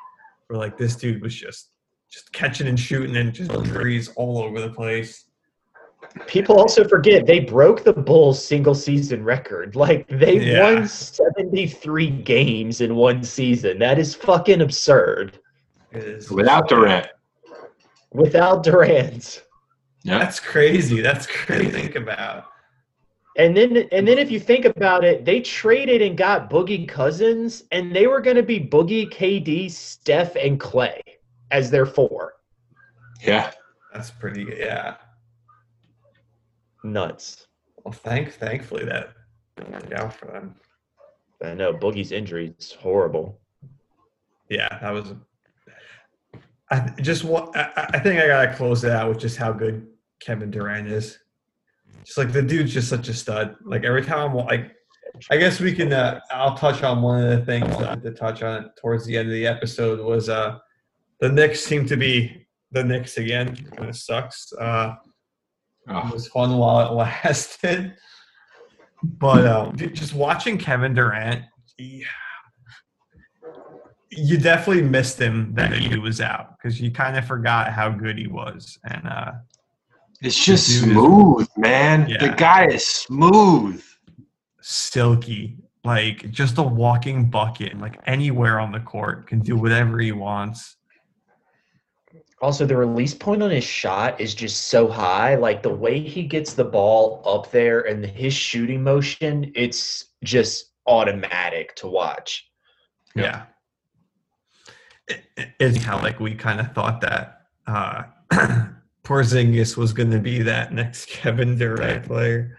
[0.47, 1.70] Where like this dude was just
[2.11, 5.25] just catching and shooting and just threes all over the place.
[6.27, 9.77] People also forget they broke the Bulls single season record.
[9.77, 10.75] Like they yeah.
[10.75, 13.79] won 73 games in one season.
[13.79, 15.39] That is fucking absurd.
[15.93, 16.31] Is.
[16.31, 17.09] Without Durant.
[18.13, 19.43] Without Durant.
[20.03, 20.19] Yeah.
[20.19, 21.01] That's crazy.
[21.01, 22.47] That's crazy to think about.
[23.39, 27.65] And then and then if you think about it, they traded and got Boogie Cousins,
[27.73, 31.01] and they were gonna be Boogie, KD, Steph, and Clay
[31.51, 32.35] as their four.
[33.23, 33.53] Yeah.
[33.95, 34.47] That's pretty.
[34.59, 34.97] Yeah.
[36.85, 37.47] Nuts.
[37.85, 39.11] Well, thank thankfully that
[39.70, 40.55] worked out for them.
[41.43, 43.41] I know Boogie's injury is horrible.
[44.49, 45.14] Yeah, that was.
[46.70, 47.57] I just want.
[47.57, 49.87] I, I think I gotta close it out with just how good
[50.20, 51.18] Kevin Durant is.
[52.05, 53.57] Just like the dude's just such a stud.
[53.64, 54.72] Like every time I'm like,
[55.30, 55.93] I guess we can.
[55.93, 59.35] Uh, I'll touch on one of the things to touch on towards the end of
[59.35, 60.59] the episode was uh,
[61.20, 63.57] the Knicks seem to be the Knicks again.
[63.76, 64.53] Kind of sucks.
[64.53, 64.95] Uh,
[65.89, 67.95] Oh, it was fun while it lasted.
[69.03, 71.45] But um, just watching Kevin Durant,
[71.76, 72.05] he-
[74.11, 78.18] you definitely missed him that he was out because you kind of forgot how good
[78.18, 78.78] he was.
[78.85, 79.33] And uh,
[80.20, 82.09] it's just dude is- smooth, man.
[82.20, 83.83] The guy is smooth.
[84.61, 90.12] silky, like just a walking bucket, like anywhere on the court, can do whatever he
[90.12, 90.76] wants.
[92.43, 95.36] Also, the release point on his shot is just so high.
[95.36, 100.72] Like the way he gets the ball up there and his shooting motion, it's just
[100.88, 102.49] automatic to watch.
[103.14, 103.45] Yeah.
[105.07, 108.03] It, it- it's how like we kind of thought that uh
[109.05, 112.59] Porzingis was going to be that next Kevin Durant player.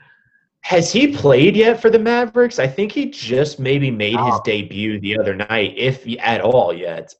[0.61, 2.57] Has he played yet for the Mavericks?
[2.57, 4.41] I think he just maybe made his Oh.
[4.45, 7.13] debut the other night, if at all yet.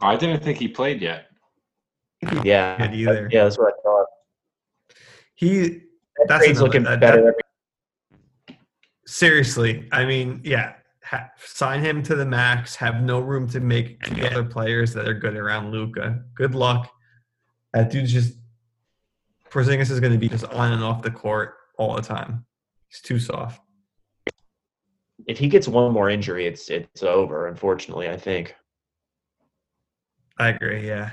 [0.00, 1.26] I didn't think he played yet.
[2.44, 3.28] Yeah, Good either.
[3.30, 4.06] yeah, that's what I thought.
[5.34, 5.80] He
[6.26, 7.22] That's trade's another- looking that- better.
[8.48, 8.56] that-
[9.06, 10.74] seriously, I mean, yeah,
[11.04, 12.74] ha- sign him to the max.
[12.76, 16.22] Have no room to make any other players that are good around Luka.
[16.34, 16.90] Good luck.
[17.72, 18.34] That dude's just
[19.50, 22.44] Porzingis is going to be just on and off the court all the time.
[22.88, 23.60] He's too soft.
[25.26, 27.46] if he gets one more injury, it's it's over.
[27.48, 28.54] Unfortunately, I think.
[30.38, 30.86] I agree.
[30.86, 31.12] Yeah.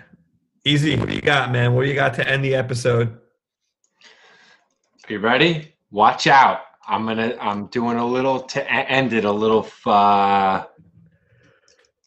[0.66, 0.96] Easy.
[0.96, 1.74] What do you got, man?
[1.74, 3.18] What do you got to end the episode?
[5.08, 5.74] You ready?
[5.92, 6.62] Watch out.
[6.88, 7.36] I'm gonna.
[7.40, 9.26] I'm doing a little to end it.
[9.26, 9.68] A little.
[9.86, 10.66] Uh,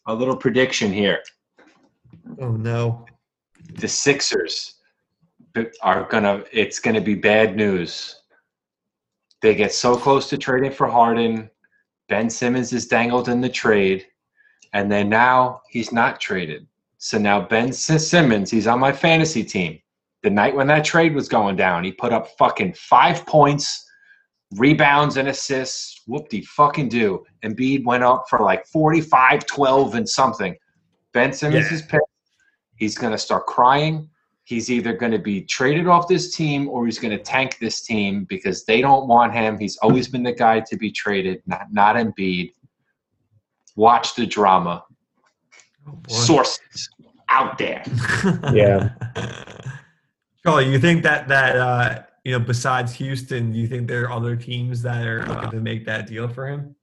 [0.07, 1.19] a little prediction here.
[2.39, 3.05] Oh no.
[3.75, 4.75] The Sixers
[5.81, 6.43] are gonna.
[6.51, 8.21] It's gonna be bad news.
[9.41, 11.49] They get so close to trading for Harden.
[12.09, 14.05] Ben Simmons is dangled in the trade,
[14.73, 16.65] and then now he's not traded.
[16.97, 19.79] So now Ben Simmons, he's on my fantasy team.
[20.23, 23.85] The night when that trade was going down, he put up fucking five points,
[24.55, 26.01] rebounds, and assists.
[26.07, 27.23] Whoop de fucking do.
[27.45, 30.55] Embiid went up for like 45, 12, and something.
[31.13, 31.75] Ben Simmons Yeah.
[31.75, 32.01] is pissed.
[32.77, 34.09] He's going to start crying.
[34.43, 37.81] He's either going to be traded off this team or he's going to tank this
[37.81, 39.59] team because they don't want him.
[39.59, 42.53] He's always been the guy to be traded, not not Embiid.
[43.75, 44.83] Watch the drama.
[45.87, 45.95] Oh.
[46.07, 46.89] Sources
[47.29, 47.83] out there.
[48.53, 48.89] Yeah.
[50.43, 54.11] Charlie, you think that that uh, you know, besides Houston, do you think there are
[54.11, 56.75] other teams that are going to make that deal for him?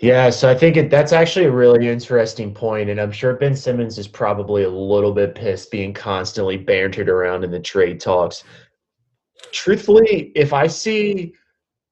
[0.00, 3.54] Yeah, so I think it, that's actually a really interesting point, and I'm sure Ben
[3.54, 8.42] Simmons is probably a little bit pissed being constantly bantered around in the trade talks.
[9.52, 11.34] Truthfully, if I see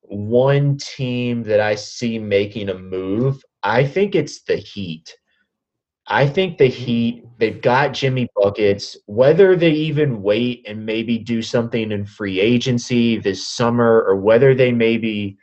[0.01, 5.17] one team that I see making a move, I think it's the Heat.
[6.07, 6.85] I think the mm-hmm.
[6.85, 8.97] Heat, they've got Jimmy Buckets.
[9.07, 14.55] Whether they even wait and maybe do something in free agency this summer, or whether
[14.55, 15.39] they maybe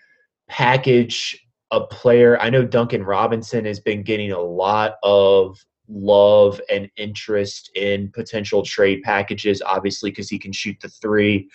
[0.47, 1.37] package
[1.71, 2.39] a player.
[2.39, 5.57] I know Duncan Robinson has been getting a lot of
[5.87, 11.49] love and interest in potential trade packages, obviously, because he can shoot the three.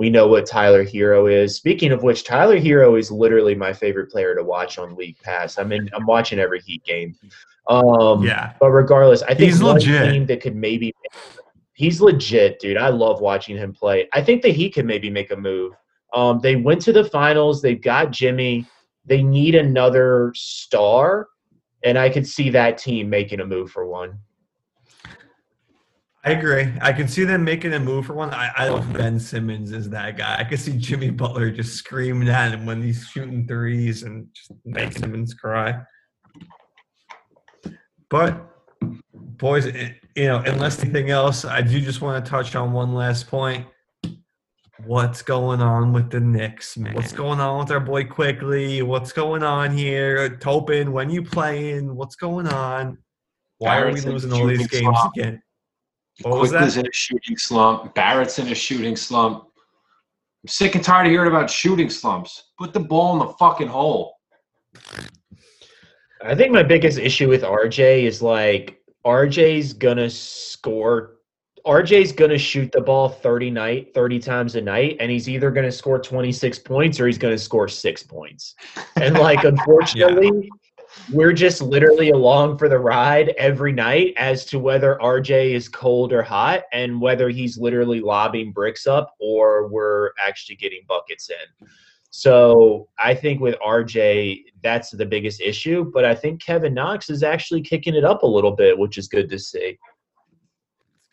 [0.00, 1.56] We know what Tyler Herro is.
[1.56, 5.58] Speaking of which, Tyler Herro is literally my favorite player to watch on League Pass.
[5.58, 7.14] I mean, I'm watching every Heat game.
[7.68, 8.54] Um, Yeah.
[8.58, 10.10] But regardless, I think He's one legit.
[10.10, 10.94] team that could maybe
[11.74, 12.78] he's legit, dude.
[12.78, 14.08] I love watching him play.
[14.14, 15.74] I think that he could maybe make a move.
[16.14, 17.60] Um, they went to the finals.
[17.60, 18.64] They've got Jimmy.
[19.04, 21.28] They need another star,
[21.84, 24.18] and I could see that team making a move for one.
[26.22, 26.70] I agree.
[26.82, 28.34] I can see them making a move for one.
[28.34, 30.36] I, I love Ben Simmons as that guy.
[30.38, 34.52] I can see Jimmy Butler just screaming at him when he's shooting threes and just
[34.66, 35.80] make Simmons cry.
[38.10, 38.50] But
[39.14, 42.92] boys, eh, you know, unless anything else, I do just want to touch on one
[42.92, 43.66] last point.
[44.84, 46.94] What's going on with the Knicks, man?
[46.94, 48.82] What's going on with our boy Quickley?
[48.82, 50.36] What's going on here?
[50.36, 51.94] Toppin, when you playing?
[51.94, 52.98] What's going on?
[53.58, 55.16] Why are we losing all these games slump.
[55.16, 55.42] again?
[56.22, 57.94] Quickley's in a shooting slump.
[57.94, 59.44] Barrett's in a shooting slump.
[60.42, 62.44] I'm sick and tired of hearing about shooting slumps.
[62.58, 64.16] Put the ball in the fucking hole.
[66.22, 71.16] I think my biggest issue with RJ is like RJ's gonna score.
[71.66, 75.72] RJ's gonna shoot the ball 30 night, 30 times a night, and he's either gonna
[75.72, 78.54] score 26 points or he's gonna score six points.
[78.96, 80.50] And like unfortunately,
[81.12, 86.12] we're just literally along for the ride every night as to whether RJ is cold
[86.12, 91.68] or hot and whether he's literally lobbing bricks up or we're actually getting buckets in.
[92.10, 95.90] So I think with RJ, that's the biggest issue.
[95.92, 99.06] But I think Kevin Knox is actually kicking it up a little bit, which is
[99.06, 99.78] good to see.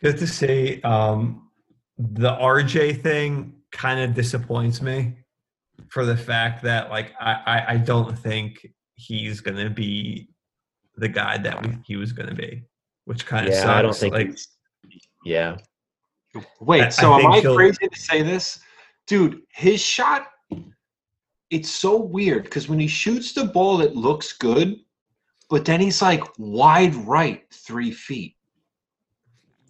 [0.01, 0.81] Good to see.
[0.81, 1.49] Um,
[1.97, 5.13] the RJ thing kind of disappoints me
[5.89, 8.67] for the fact that like I, I, I don't think
[8.97, 10.27] he's gonna be
[10.97, 12.63] the guy that we, he was gonna be,
[13.05, 13.69] which kind of yeah, sucks.
[13.69, 14.13] I don't think.
[14.13, 14.47] like he's-
[15.25, 15.57] yeah,
[16.59, 18.59] Wait, I- I so am I crazy to say this?
[19.07, 20.27] Dude, his shot,
[21.49, 24.75] it's so weird because when he shoots the ball, it looks good,
[25.49, 28.35] but then he's like wide right three feet.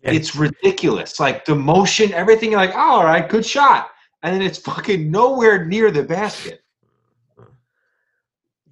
[0.03, 0.11] Yeah.
[0.13, 1.19] It's ridiculous.
[1.19, 3.89] Like the motion, everything, you're like, oh, all right, good shot.
[4.23, 6.61] And then it's fucking nowhere near the basket.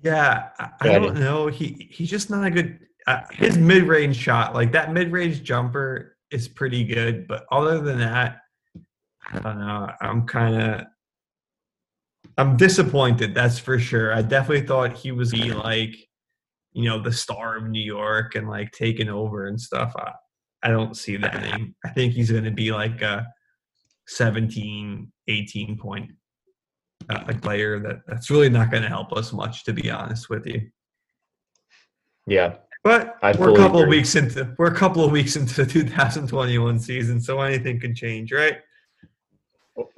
[0.06, 1.47] Yeah, I, I don't know.
[1.47, 2.80] He he's just not a good.
[3.08, 7.28] Uh, his mid range shot, like that mid range jumper, is pretty good.
[7.28, 8.38] But other than that,
[9.32, 9.89] I don't know.
[9.99, 10.82] I'm kind of.
[12.38, 13.34] I'm disappointed.
[13.34, 14.14] That's for sure.
[14.14, 15.95] I definitely thought he was be like,
[16.74, 19.91] you know, the star of New York and like taking over and stuff.
[19.97, 20.12] I,
[20.62, 21.41] I don't see that.
[21.41, 21.74] Name.
[21.84, 23.26] I think he's going to be like a
[24.08, 26.12] 17, 18 point
[27.10, 30.46] a player that that's really not going to help us much, to be honest with
[30.46, 30.70] you.
[32.28, 32.56] yeah.
[32.84, 35.72] But I we're a couple of weeks into we're a couple of weeks into the
[35.72, 38.60] 2021 season, so anything can change, right?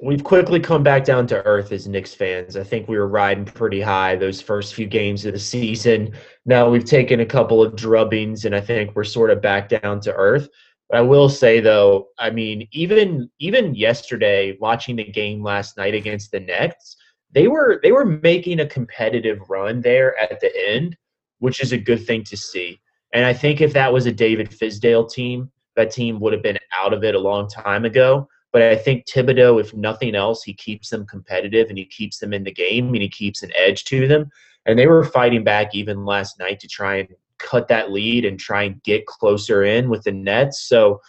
[0.00, 2.56] We've quickly come back down to earth as Knicks fans.
[2.56, 6.14] I think we were riding pretty high those first few games of the season.
[6.46, 10.00] Now we've taken a couple of drubbings, and I think we're sort of back down
[10.00, 10.48] to earth.
[10.88, 15.94] But I will say though, I mean, even even yesterday, watching the game last night
[15.94, 16.96] against the Nets,
[17.32, 20.96] they were they were making a competitive run there at the end,
[21.40, 22.80] which is a good thing to see.
[23.12, 26.58] And I think if that was a David Fizdale team, that team would have been
[26.74, 28.28] out of it a long time ago.
[28.52, 32.32] But I think Thibodeau, if nothing else, he keeps them competitive and he keeps them
[32.32, 34.30] in the game and he keeps an edge to them.
[34.64, 37.08] And they were fighting back even last night to try and
[37.38, 40.62] cut that lead and try and get closer in with the Nets.
[40.62, 41.00] So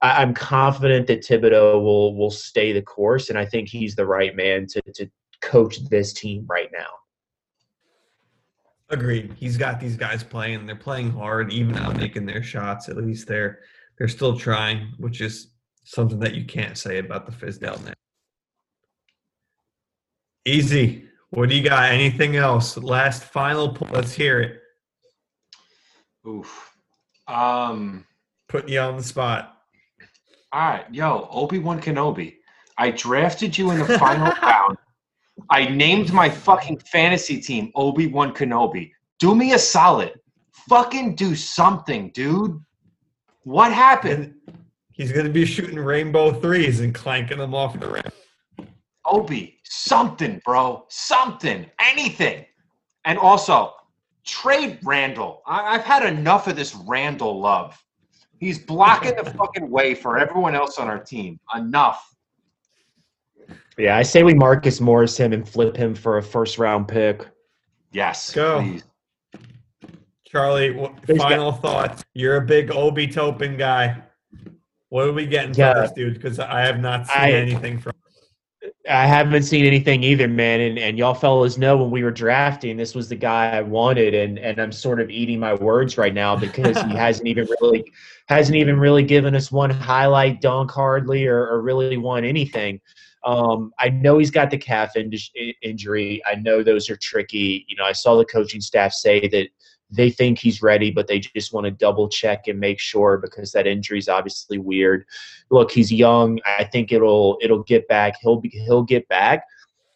[0.00, 4.06] I, I'm confident that Thibodeau will will stay the course, and I think he's the
[4.06, 5.10] right man to to
[5.40, 6.88] coach this team right now.
[8.90, 9.32] Agreed.
[9.36, 10.66] He's got these guys playing.
[10.66, 12.88] They're playing hard, even not making their shots.
[12.88, 13.60] At least they're
[13.98, 15.52] they're still trying, which is
[15.84, 17.94] something that you can't say about the Fizdale net.
[20.44, 21.08] Easy.
[21.30, 21.90] What do you got?
[21.90, 22.76] Anything else?
[22.76, 23.72] Last final.
[23.72, 24.61] po- Let's hear it.
[26.26, 26.76] Oof.
[27.28, 28.04] Um,
[28.48, 29.56] Putting you on the spot.
[30.52, 32.36] all right, yo, Obi Wan Kenobi.
[32.78, 34.76] I drafted you in the final round.
[35.50, 38.92] I named my fucking fantasy team Obi Wan Kenobi.
[39.18, 40.18] Do me a solid.
[40.68, 42.60] Fucking do something, dude.
[43.44, 44.34] What happened?
[44.46, 44.58] And
[44.92, 48.68] he's going to be shooting rainbow threes and clanking them off the rim.
[49.04, 50.84] Obi, something, bro.
[50.88, 51.66] Something.
[51.80, 52.44] Anything.
[53.04, 53.74] And also,
[54.24, 55.42] trade Randall.
[55.46, 57.82] I- I've had enough of this Randall love.
[58.38, 61.38] He's blocking the fucking way for everyone else on our team.
[61.54, 62.08] Enough.
[63.78, 67.26] Yeah, I say we Marcus Morris him and flip him for a first round pick.
[67.92, 68.32] Yes.
[68.32, 68.60] Go.
[68.60, 68.84] Please.
[70.24, 72.04] Charlie, what, Who's got- final thoughts.
[72.14, 74.02] You're a big Obi Toppin guy.
[74.88, 75.74] What are we getting Yeah.
[75.74, 76.14] this dude?
[76.14, 77.92] Because I have not seen I- anything from.
[78.88, 80.60] I haven't seen anything either, man.
[80.60, 84.14] And, and y'all fellas know when we were drafting, this was the guy I wanted,
[84.14, 87.84] and and I'm sort of eating my words right now because he hasn't even really
[88.28, 92.80] hasn't even really given us one highlight dunk hardly or, or really won anything.
[93.24, 95.12] Um, I know he's got the calf in-
[95.62, 96.22] injury.
[96.26, 97.64] I know those are tricky.
[97.68, 99.48] You know, I saw the coaching staff say that
[99.92, 103.52] they think he's ready, but they just want to double check and make sure because
[103.52, 105.04] that injury is obviously weird.
[105.50, 106.40] Look, he's young.
[106.46, 108.14] I think it'll it'll get back.
[108.20, 109.44] He'll be he'll get back,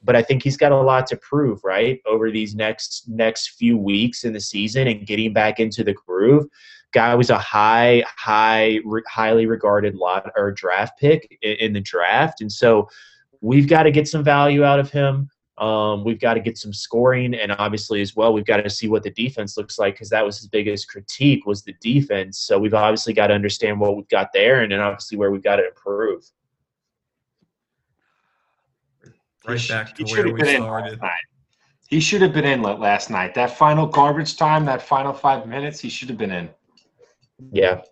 [0.05, 2.01] but I think he's got a lot to prove, right?
[2.07, 6.44] Over these next next few weeks in the season and getting back into the groove.
[6.92, 11.80] Guy was a high, high, re, highly regarded lot or draft pick in, in the
[11.80, 12.88] draft, and so
[13.40, 15.30] we've got to get some value out of him.
[15.59, 18.88] Um, we've got to get some scoring, and obviously as well, we've got to see
[18.88, 22.38] what the defense looks like because that was his biggest critique was the defense.
[22.38, 25.42] So we've obviously got to understand what we've got there, and then obviously where we've
[25.42, 26.24] got to improve.
[29.46, 30.90] Right He back to where should've we been in started.
[30.90, 31.24] last night.
[31.88, 33.32] He should have been in last night.
[33.34, 36.50] That final garbage time, that final five minutes, he should have been in.
[37.52, 37.82] Yeah.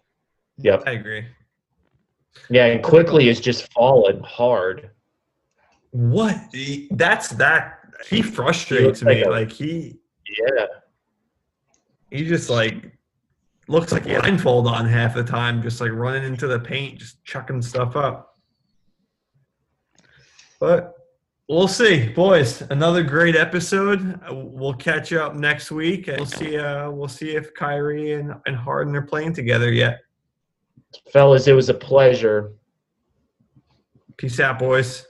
[0.59, 0.83] Yep.
[0.87, 1.25] I agree.
[2.51, 4.91] Yeah, and Quickley is just falling hard.
[5.95, 6.37] What?
[6.53, 7.79] He- That's that.
[8.11, 9.23] He frustrates like me.
[9.23, 9.97] a- like he,
[10.29, 10.67] Yeah.
[12.11, 12.99] he just like
[13.69, 17.63] looks like blindfold on half the time, just like running into the paint, just chucking
[17.63, 18.37] stuff up.
[20.59, 20.95] But
[21.49, 22.61] we'll see, boys.
[22.71, 24.21] Another great episode.
[24.31, 26.57] We'll catch you up next week, and we'll see.
[26.59, 30.01] Uh, we'll see if Kyrie and, and Harden are playing together yet.
[31.13, 32.53] Fellas, it was a pleasure.
[34.17, 35.07] Peace out, boys.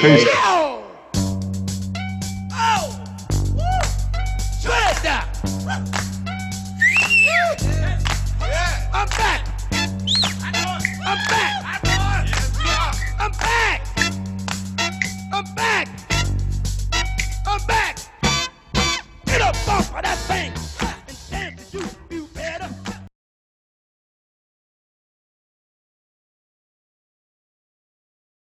[0.00, 0.26] Peace.